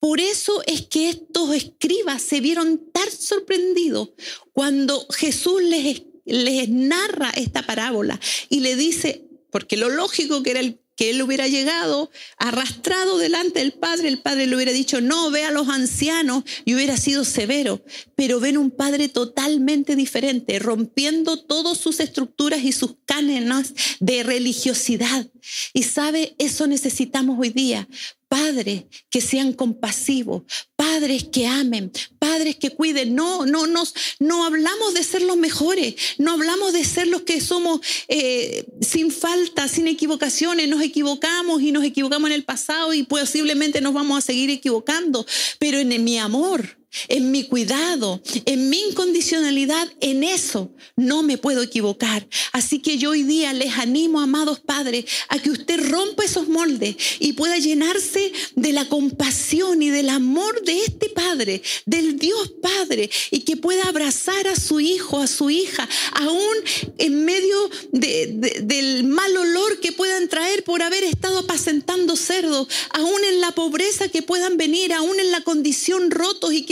Por 0.00 0.20
eso 0.20 0.62
es 0.66 0.82
que 0.82 1.08
estos 1.08 1.54
escribas 1.54 2.22
se 2.22 2.40
vieron 2.40 2.90
tan 2.92 3.10
sorprendidos 3.10 4.10
cuando 4.52 5.06
Jesús 5.10 5.62
les, 5.62 6.02
les 6.24 6.68
narra 6.68 7.30
esta 7.30 7.62
parábola 7.62 8.20
y 8.48 8.60
le 8.60 8.76
dice, 8.76 9.24
porque 9.50 9.76
lo 9.76 9.88
lógico 9.88 10.42
que 10.42 10.50
era 10.50 10.60
el 10.60 10.80
que 10.98 11.10
él 11.10 11.22
hubiera 11.22 11.46
llegado 11.46 12.10
arrastrado 12.38 13.18
delante 13.18 13.60
del 13.60 13.72
padre, 13.72 14.08
el 14.08 14.20
padre 14.20 14.48
le 14.48 14.56
hubiera 14.56 14.72
dicho, 14.72 15.00
no, 15.00 15.30
ve 15.30 15.44
a 15.44 15.52
los 15.52 15.68
ancianos 15.68 16.42
y 16.64 16.74
hubiera 16.74 16.96
sido 16.96 17.24
severo, 17.24 17.84
pero 18.16 18.40
ven 18.40 18.58
un 18.58 18.72
padre 18.72 19.08
totalmente 19.08 19.94
diferente, 19.94 20.58
rompiendo 20.58 21.38
todas 21.38 21.78
sus 21.78 22.00
estructuras 22.00 22.64
y 22.64 22.72
sus 22.72 22.96
cánones 23.06 23.74
de 24.00 24.24
religiosidad. 24.24 25.28
Y 25.72 25.84
sabe, 25.84 26.34
eso 26.38 26.66
necesitamos 26.66 27.38
hoy 27.38 27.50
día, 27.50 27.88
padres 28.28 28.84
que 29.10 29.20
sean 29.20 29.52
compasivos, 29.52 30.42
padres 30.76 31.24
que 31.32 31.46
amen, 31.46 31.90
padres 32.18 32.56
que 32.56 32.70
cuiden. 32.70 33.14
No, 33.14 33.46
no, 33.46 33.66
nos, 33.66 33.94
no 34.18 34.44
hablamos 34.44 34.94
de 34.94 35.02
ser 35.02 35.22
los 35.22 35.36
mejores, 35.36 35.94
no 36.18 36.32
hablamos 36.32 36.72
de 36.72 36.84
ser 36.84 37.08
los 37.08 37.22
que 37.22 37.40
somos 37.40 37.80
eh, 38.08 38.66
sin 38.80 39.10
falta, 39.10 39.68
sin 39.68 39.88
equivocaciones. 39.88 40.68
Nos 40.68 40.82
equivocamos 40.82 41.62
y 41.62 41.72
nos 41.72 41.84
equivocamos 41.84 42.30
en 42.30 42.34
el 42.34 42.44
pasado 42.44 42.94
y 42.94 43.02
posiblemente 43.02 43.80
nos 43.80 43.94
vamos 43.94 44.18
a 44.18 44.26
seguir 44.26 44.50
equivocando, 44.50 45.26
pero 45.58 45.78
en 45.78 46.04
mi 46.04 46.18
amor 46.18 46.78
en 47.08 47.30
mi 47.30 47.44
cuidado, 47.44 48.22
en 48.44 48.70
mi 48.70 48.80
incondicionalidad, 48.80 49.88
en 50.00 50.24
eso 50.24 50.72
no 50.96 51.22
me 51.22 51.38
puedo 51.38 51.62
equivocar. 51.62 52.26
Así 52.52 52.80
que 52.80 52.98
yo 52.98 53.10
hoy 53.10 53.22
día 53.22 53.52
les 53.52 53.76
animo, 53.78 54.20
amados 54.20 54.60
padres, 54.60 55.04
a 55.28 55.38
que 55.38 55.50
usted 55.50 55.88
rompa 55.88 56.24
esos 56.24 56.48
moldes 56.48 56.96
y 57.18 57.34
pueda 57.34 57.58
llenarse 57.58 58.32
de 58.56 58.72
la 58.72 58.88
compasión 58.88 59.82
y 59.82 59.90
del 59.90 60.08
amor 60.08 60.62
de 60.62 60.80
este 60.80 61.08
Padre, 61.10 61.62
del 61.86 62.18
Dios 62.18 62.52
Padre, 62.62 63.10
y 63.30 63.40
que 63.40 63.56
pueda 63.56 63.84
abrazar 63.84 64.46
a 64.48 64.56
su 64.56 64.80
hijo, 64.80 65.20
a 65.20 65.26
su 65.26 65.50
hija, 65.50 65.88
aún 66.12 66.56
en 66.98 67.24
medio 67.24 67.70
del 67.92 69.04
mal 69.04 69.36
olor 69.36 69.80
que 69.80 69.92
puedan 69.92 70.28
traer 70.28 70.64
por 70.64 70.82
haber 70.82 71.04
estado 71.04 71.38
apacentando 71.38 72.16
cerdos, 72.16 72.68
aún 72.90 73.24
en 73.24 73.40
la 73.40 73.52
pobreza 73.52 74.08
que 74.08 74.22
puedan 74.22 74.56
venir, 74.56 74.92
aún 74.92 75.20
en 75.20 75.30
la 75.30 75.42
condición 75.42 76.10
rotos 76.10 76.52
y 76.52 76.64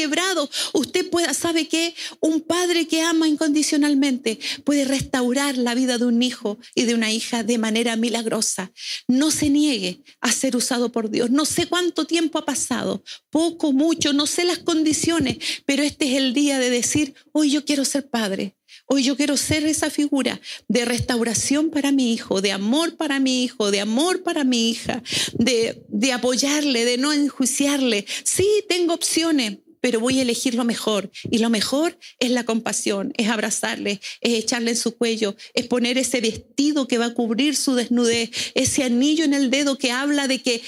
usted 0.72 1.08
pueda, 1.10 1.34
sabe 1.34 1.68
que 1.68 1.94
un 2.20 2.40
padre 2.40 2.86
que 2.86 3.02
ama 3.02 3.28
incondicionalmente 3.28 4.38
puede 4.64 4.84
restaurar 4.84 5.56
la 5.56 5.74
vida 5.74 5.98
de 5.98 6.04
un 6.04 6.22
hijo 6.22 6.58
y 6.74 6.84
de 6.84 6.94
una 6.94 7.12
hija 7.12 7.42
de 7.42 7.58
manera 7.58 7.96
milagrosa. 7.96 8.72
No 9.08 9.30
se 9.30 9.50
niegue 9.50 10.02
a 10.20 10.32
ser 10.32 10.56
usado 10.56 10.92
por 10.92 11.10
Dios. 11.10 11.30
No 11.30 11.44
sé 11.44 11.66
cuánto 11.66 12.06
tiempo 12.06 12.38
ha 12.38 12.44
pasado, 12.44 13.02
poco, 13.30 13.72
mucho, 13.72 14.12
no 14.12 14.26
sé 14.26 14.44
las 14.44 14.58
condiciones, 14.58 15.38
pero 15.64 15.82
este 15.82 16.06
es 16.06 16.16
el 16.16 16.34
día 16.34 16.58
de 16.58 16.70
decir, 16.70 17.14
hoy 17.32 17.50
yo 17.50 17.64
quiero 17.64 17.84
ser 17.84 18.08
padre. 18.08 18.56
Hoy 18.88 19.02
yo 19.02 19.16
quiero 19.16 19.36
ser 19.36 19.64
esa 19.64 19.90
figura 19.90 20.40
de 20.68 20.84
restauración 20.84 21.70
para 21.70 21.92
mi 21.92 22.12
hijo, 22.12 22.40
de 22.40 22.52
amor 22.52 22.96
para 22.96 23.18
mi 23.18 23.44
hijo, 23.44 23.70
de 23.70 23.80
amor 23.80 24.22
para 24.22 24.44
mi 24.44 24.70
hija, 24.70 25.02
de, 25.34 25.84
de 25.88 26.12
apoyarle, 26.12 26.84
de 26.84 26.96
no 26.96 27.12
enjuiciarle. 27.12 28.06
Sí, 28.24 28.46
tengo 28.68 28.94
opciones, 28.94 29.58
pero 29.80 30.00
voy 30.00 30.18
a 30.18 30.22
elegir 30.22 30.54
lo 30.54 30.64
mejor. 30.64 31.10
Y 31.30 31.38
lo 31.38 31.50
mejor 31.50 31.98
es 32.18 32.30
la 32.30 32.44
compasión, 32.44 33.12
es 33.16 33.28
abrazarle, 33.28 34.00
es 34.20 34.34
echarle 34.34 34.72
en 34.72 34.76
su 34.76 34.96
cuello, 34.96 35.36
es 35.54 35.66
poner 35.66 35.98
ese 35.98 36.20
vestido 36.20 36.88
que 36.88 36.98
va 36.98 37.06
a 37.06 37.14
cubrir 37.14 37.56
su 37.56 37.74
desnudez, 37.74 38.30
ese 38.54 38.84
anillo 38.84 39.24
en 39.24 39.34
el 39.34 39.50
dedo 39.50 39.78
que 39.78 39.92
habla 39.92 40.28
de 40.28 40.42
que 40.42 40.62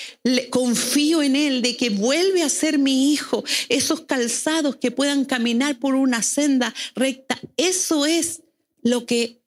confío 0.51 1.23
en 1.23 1.37
él, 1.37 1.63
de 1.63 1.77
que 1.77 1.91
vuelve 1.91 2.43
a 2.43 2.49
ser 2.49 2.79
mi 2.79 3.13
hijo, 3.13 3.45
esos 3.69 4.03
calzados 4.03 4.77
que 4.77 4.91
puedan 4.91 5.25
caminar 5.25 5.79
por 5.79 5.95
una 5.95 6.23
senda 6.23 6.75
recta. 6.95 7.39
Eso 7.57 8.07
es 8.07 8.43
lo 8.83 9.07
que 9.07 9.39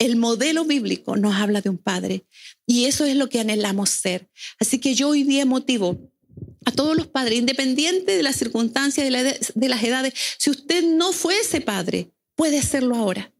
el 0.00 0.16
modelo 0.16 0.64
bíblico 0.64 1.16
nos 1.16 1.34
habla 1.34 1.60
de 1.60 1.68
un 1.68 1.78
padre. 1.78 2.24
Y 2.66 2.86
eso 2.86 3.04
es 3.04 3.16
lo 3.16 3.28
que 3.28 3.40
anhelamos 3.40 3.90
ser. 3.90 4.28
Así 4.58 4.78
que 4.78 4.94
yo 4.94 5.10
hoy 5.10 5.24
día 5.24 5.44
motivo 5.44 6.09
a 6.64 6.72
todos 6.72 6.96
los 6.96 7.06
padres, 7.06 7.38
independiente 7.38 8.16
de 8.16 8.22
las 8.22 8.36
circunstancias, 8.36 9.06
de, 9.54 9.68
las 9.68 9.82
edades. 9.82 10.14
Si 10.38 10.50
usted 10.50 10.84
no 10.84 11.12
fue 11.12 11.38
ese 11.38 11.60
padre, 11.60 12.10
puede 12.34 12.58
hacerlo 12.58 12.96
ahora. 12.96 13.32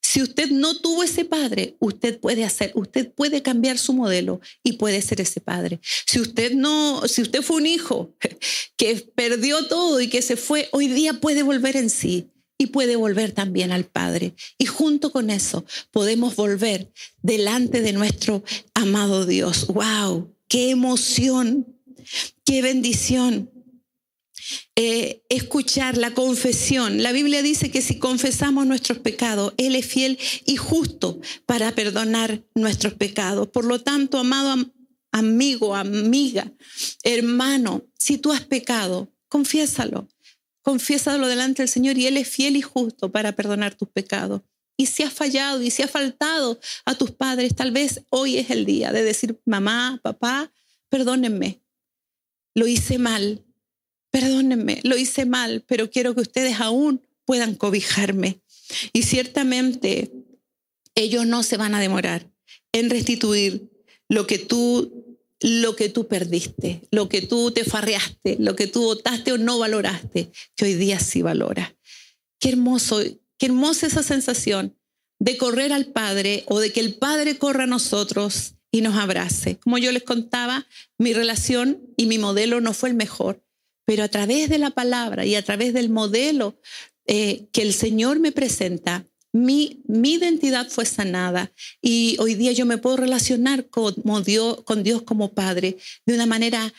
Si 0.00 0.20
usted 0.20 0.50
no 0.50 0.78
tuvo 0.78 1.02
ese 1.02 1.24
padre, 1.24 1.76
usted 1.78 2.18
puede 2.20 2.44
hacer, 2.44 2.72
usted 2.74 3.10
puede 3.12 3.42
cambiar 3.42 3.78
su 3.78 3.94
modelo 3.94 4.40
y 4.62 4.72
puede 4.72 5.00
ser 5.00 5.20
ese 5.20 5.40
padre. 5.40 5.80
Si 6.06 6.20
usted 6.20 6.52
no, 6.52 7.02
si 7.08 7.22
usted 7.22 7.42
fue 7.42 7.56
un 7.56 7.66
hijo 7.66 8.14
que 8.76 8.96
perdió 9.14 9.66
todo 9.68 10.00
y 10.00 10.08
que 10.08 10.22
se 10.22 10.36
fue, 10.36 10.68
hoy 10.72 10.88
día 10.88 11.20
puede 11.20 11.42
volver 11.42 11.76
en 11.76 11.88
sí 11.88 12.28
y 12.58 12.66
puede 12.66 12.96
volver 12.96 13.32
también 13.32 13.72
al 13.72 13.84
Padre. 13.84 14.34
Y 14.56 14.66
junto 14.66 15.10
con 15.10 15.30
eso 15.30 15.64
podemos 15.90 16.36
volver 16.36 16.92
delante 17.20 17.80
de 17.80 17.92
nuestro 17.92 18.44
amado 18.74 19.26
Dios. 19.26 19.66
¡Wow! 19.66 20.32
¡Qué 20.46 20.70
emoción! 20.70 21.66
Qué 22.52 22.60
bendición. 22.60 23.50
Eh, 24.76 25.22
escuchar 25.30 25.96
la 25.96 26.12
confesión. 26.12 27.02
La 27.02 27.12
Biblia 27.12 27.40
dice 27.40 27.70
que 27.70 27.80
si 27.80 27.98
confesamos 27.98 28.66
nuestros 28.66 28.98
pecados, 28.98 29.54
Él 29.56 29.74
es 29.74 29.86
fiel 29.86 30.18
y 30.44 30.56
justo 30.56 31.18
para 31.46 31.74
perdonar 31.74 32.44
nuestros 32.54 32.92
pecados. 32.92 33.48
Por 33.48 33.64
lo 33.64 33.80
tanto, 33.80 34.18
amado 34.18 34.70
amigo, 35.12 35.74
amiga, 35.74 36.52
hermano, 37.04 37.86
si 37.98 38.18
tú 38.18 38.32
has 38.32 38.42
pecado, 38.42 39.10
confiésalo. 39.30 40.06
Confiésalo 40.60 41.28
delante 41.28 41.62
del 41.62 41.70
Señor 41.70 41.96
y 41.96 42.06
Él 42.06 42.18
es 42.18 42.28
fiel 42.28 42.56
y 42.56 42.60
justo 42.60 43.10
para 43.10 43.32
perdonar 43.34 43.76
tus 43.76 43.88
pecados. 43.88 44.42
Y 44.76 44.84
si 44.84 45.02
has 45.02 45.14
fallado 45.14 45.62
y 45.62 45.70
si 45.70 45.84
has 45.84 45.90
faltado 45.90 46.60
a 46.84 46.96
tus 46.96 47.12
padres, 47.12 47.56
tal 47.56 47.72
vez 47.72 48.02
hoy 48.10 48.36
es 48.36 48.50
el 48.50 48.66
día 48.66 48.92
de 48.92 49.02
decir, 49.02 49.40
mamá, 49.46 50.00
papá, 50.02 50.52
perdónenme. 50.90 51.61
Lo 52.54 52.66
hice 52.66 52.98
mal. 52.98 53.44
Perdónenme, 54.10 54.80
lo 54.84 54.96
hice 54.96 55.24
mal, 55.24 55.64
pero 55.66 55.90
quiero 55.90 56.14
que 56.14 56.20
ustedes 56.20 56.60
aún 56.60 57.00
puedan 57.24 57.54
cobijarme. 57.54 58.42
Y 58.92 59.04
ciertamente 59.04 60.12
ellos 60.94 61.26
no 61.26 61.42
se 61.42 61.56
van 61.56 61.74
a 61.74 61.80
demorar 61.80 62.30
en 62.72 62.90
restituir 62.90 63.70
lo 64.08 64.26
que 64.26 64.38
tú 64.38 65.02
lo 65.42 65.74
que 65.74 65.88
tú 65.88 66.06
perdiste, 66.06 66.82
lo 66.92 67.08
que 67.08 67.20
tú 67.20 67.50
te 67.50 67.64
farreaste, 67.64 68.36
lo 68.38 68.54
que 68.54 68.68
tú 68.68 68.82
votaste 68.82 69.32
o 69.32 69.38
no 69.38 69.58
valoraste, 69.58 70.30
que 70.54 70.64
hoy 70.64 70.74
día 70.74 71.00
sí 71.00 71.20
valora. 71.20 71.76
Qué 72.38 72.50
hermoso, 72.50 73.00
qué 73.38 73.46
hermosa 73.46 73.88
esa 73.88 74.04
sensación 74.04 74.76
de 75.18 75.36
correr 75.36 75.72
al 75.72 75.86
Padre 75.86 76.44
o 76.46 76.60
de 76.60 76.72
que 76.72 76.80
el 76.80 76.94
Padre 76.94 77.38
corra 77.38 77.64
a 77.64 77.66
nosotros 77.66 78.54
y 78.72 78.80
nos 78.80 78.96
abrace. 78.96 79.58
Como 79.58 79.78
yo 79.78 79.92
les 79.92 80.02
contaba, 80.02 80.66
mi 80.98 81.12
relación 81.12 81.80
y 81.96 82.06
mi 82.06 82.18
modelo 82.18 82.60
no 82.60 82.72
fue 82.72 82.88
el 82.88 82.96
mejor, 82.96 83.44
pero 83.84 84.02
a 84.02 84.08
través 84.08 84.48
de 84.48 84.58
la 84.58 84.70
palabra 84.70 85.24
y 85.24 85.36
a 85.36 85.44
través 85.44 85.74
del 85.74 85.90
modelo 85.90 86.58
eh, 87.06 87.46
que 87.52 87.62
el 87.62 87.74
Señor 87.74 88.18
me 88.18 88.32
presenta, 88.32 89.06
mi, 89.32 89.82
identidad 89.86 90.68
fue 90.68 90.86
sanada 90.86 91.52
y 91.80 92.16
hoy 92.18 92.34
día 92.34 92.52
yo 92.52 92.66
me 92.66 92.78
puedo 92.78 92.96
relacionar 92.96 93.68
con 93.68 94.24
Dios 94.24 95.02
como 95.04 95.32
Padre 95.32 95.78
de 96.04 96.14
una 96.14 96.26
manera 96.26 96.72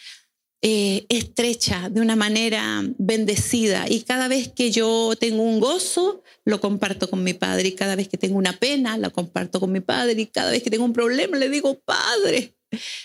eh, 0.66 1.06
estrecha, 1.10 1.90
de 1.90 2.00
una 2.00 2.16
manera 2.16 2.82
bendecida. 2.98 3.86
Y 3.90 4.04
cada 4.04 4.30
vez 4.30 4.48
que 4.48 4.72
yo 4.72 5.14
tengo 5.20 5.44
un 5.44 5.60
gozo, 5.60 6.24
lo 6.46 6.62
comparto 6.62 7.10
con 7.10 7.22
mi 7.22 7.34
Padre. 7.34 7.68
Y 7.68 7.72
cada 7.74 7.98
vez 7.98 8.08
que 8.08 8.18
tengo 8.18 8.38
una 8.38 8.54
pena, 8.54 8.98
la 8.98 9.10
comparto 9.10 9.60
con 9.60 9.74
mi 9.74 9.82
Padre. 9.82 10.22
Y 10.22 10.28
cada 10.28 10.52
vez 10.52 10.64
que 10.64 10.70
tengo 10.70 10.86
un 10.86 10.94
problema, 10.94 11.36
le 11.36 11.50
digo, 11.50 11.82
Padre, 11.82 12.56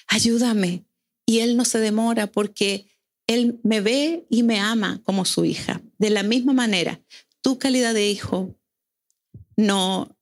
ayúdame. 0.07 0.85
Y 1.27 1.41
Él 1.41 1.57
no 1.57 1.65
se 1.65 1.81
demora 1.81 2.29
porque 2.29 2.87
Él 3.27 3.59
me 3.65 3.81
ve 3.81 4.25
y 4.31 4.45
me 4.45 4.61
ama 4.61 5.01
como 5.03 5.25
su 5.25 5.45
hija. 5.45 5.83
De 5.99 6.11
la 6.11 6.23
misma 6.23 6.53
manera, 6.53 7.03
tu 7.43 7.59
calidad 7.59 7.93
de 7.93 8.09
hijo 8.09 8.57
no 9.57 10.17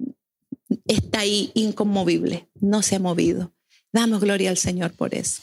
está 0.87 1.21
ahí 1.21 1.51
inconmovible, 1.53 2.49
no 2.63 2.81
se 2.81 2.97
ha 2.97 2.99
movido. 2.99 3.53
Damos 3.93 4.23
gloria 4.23 4.49
al 4.49 4.57
Señor 4.57 4.93
por 4.93 5.15
eso. 5.15 5.43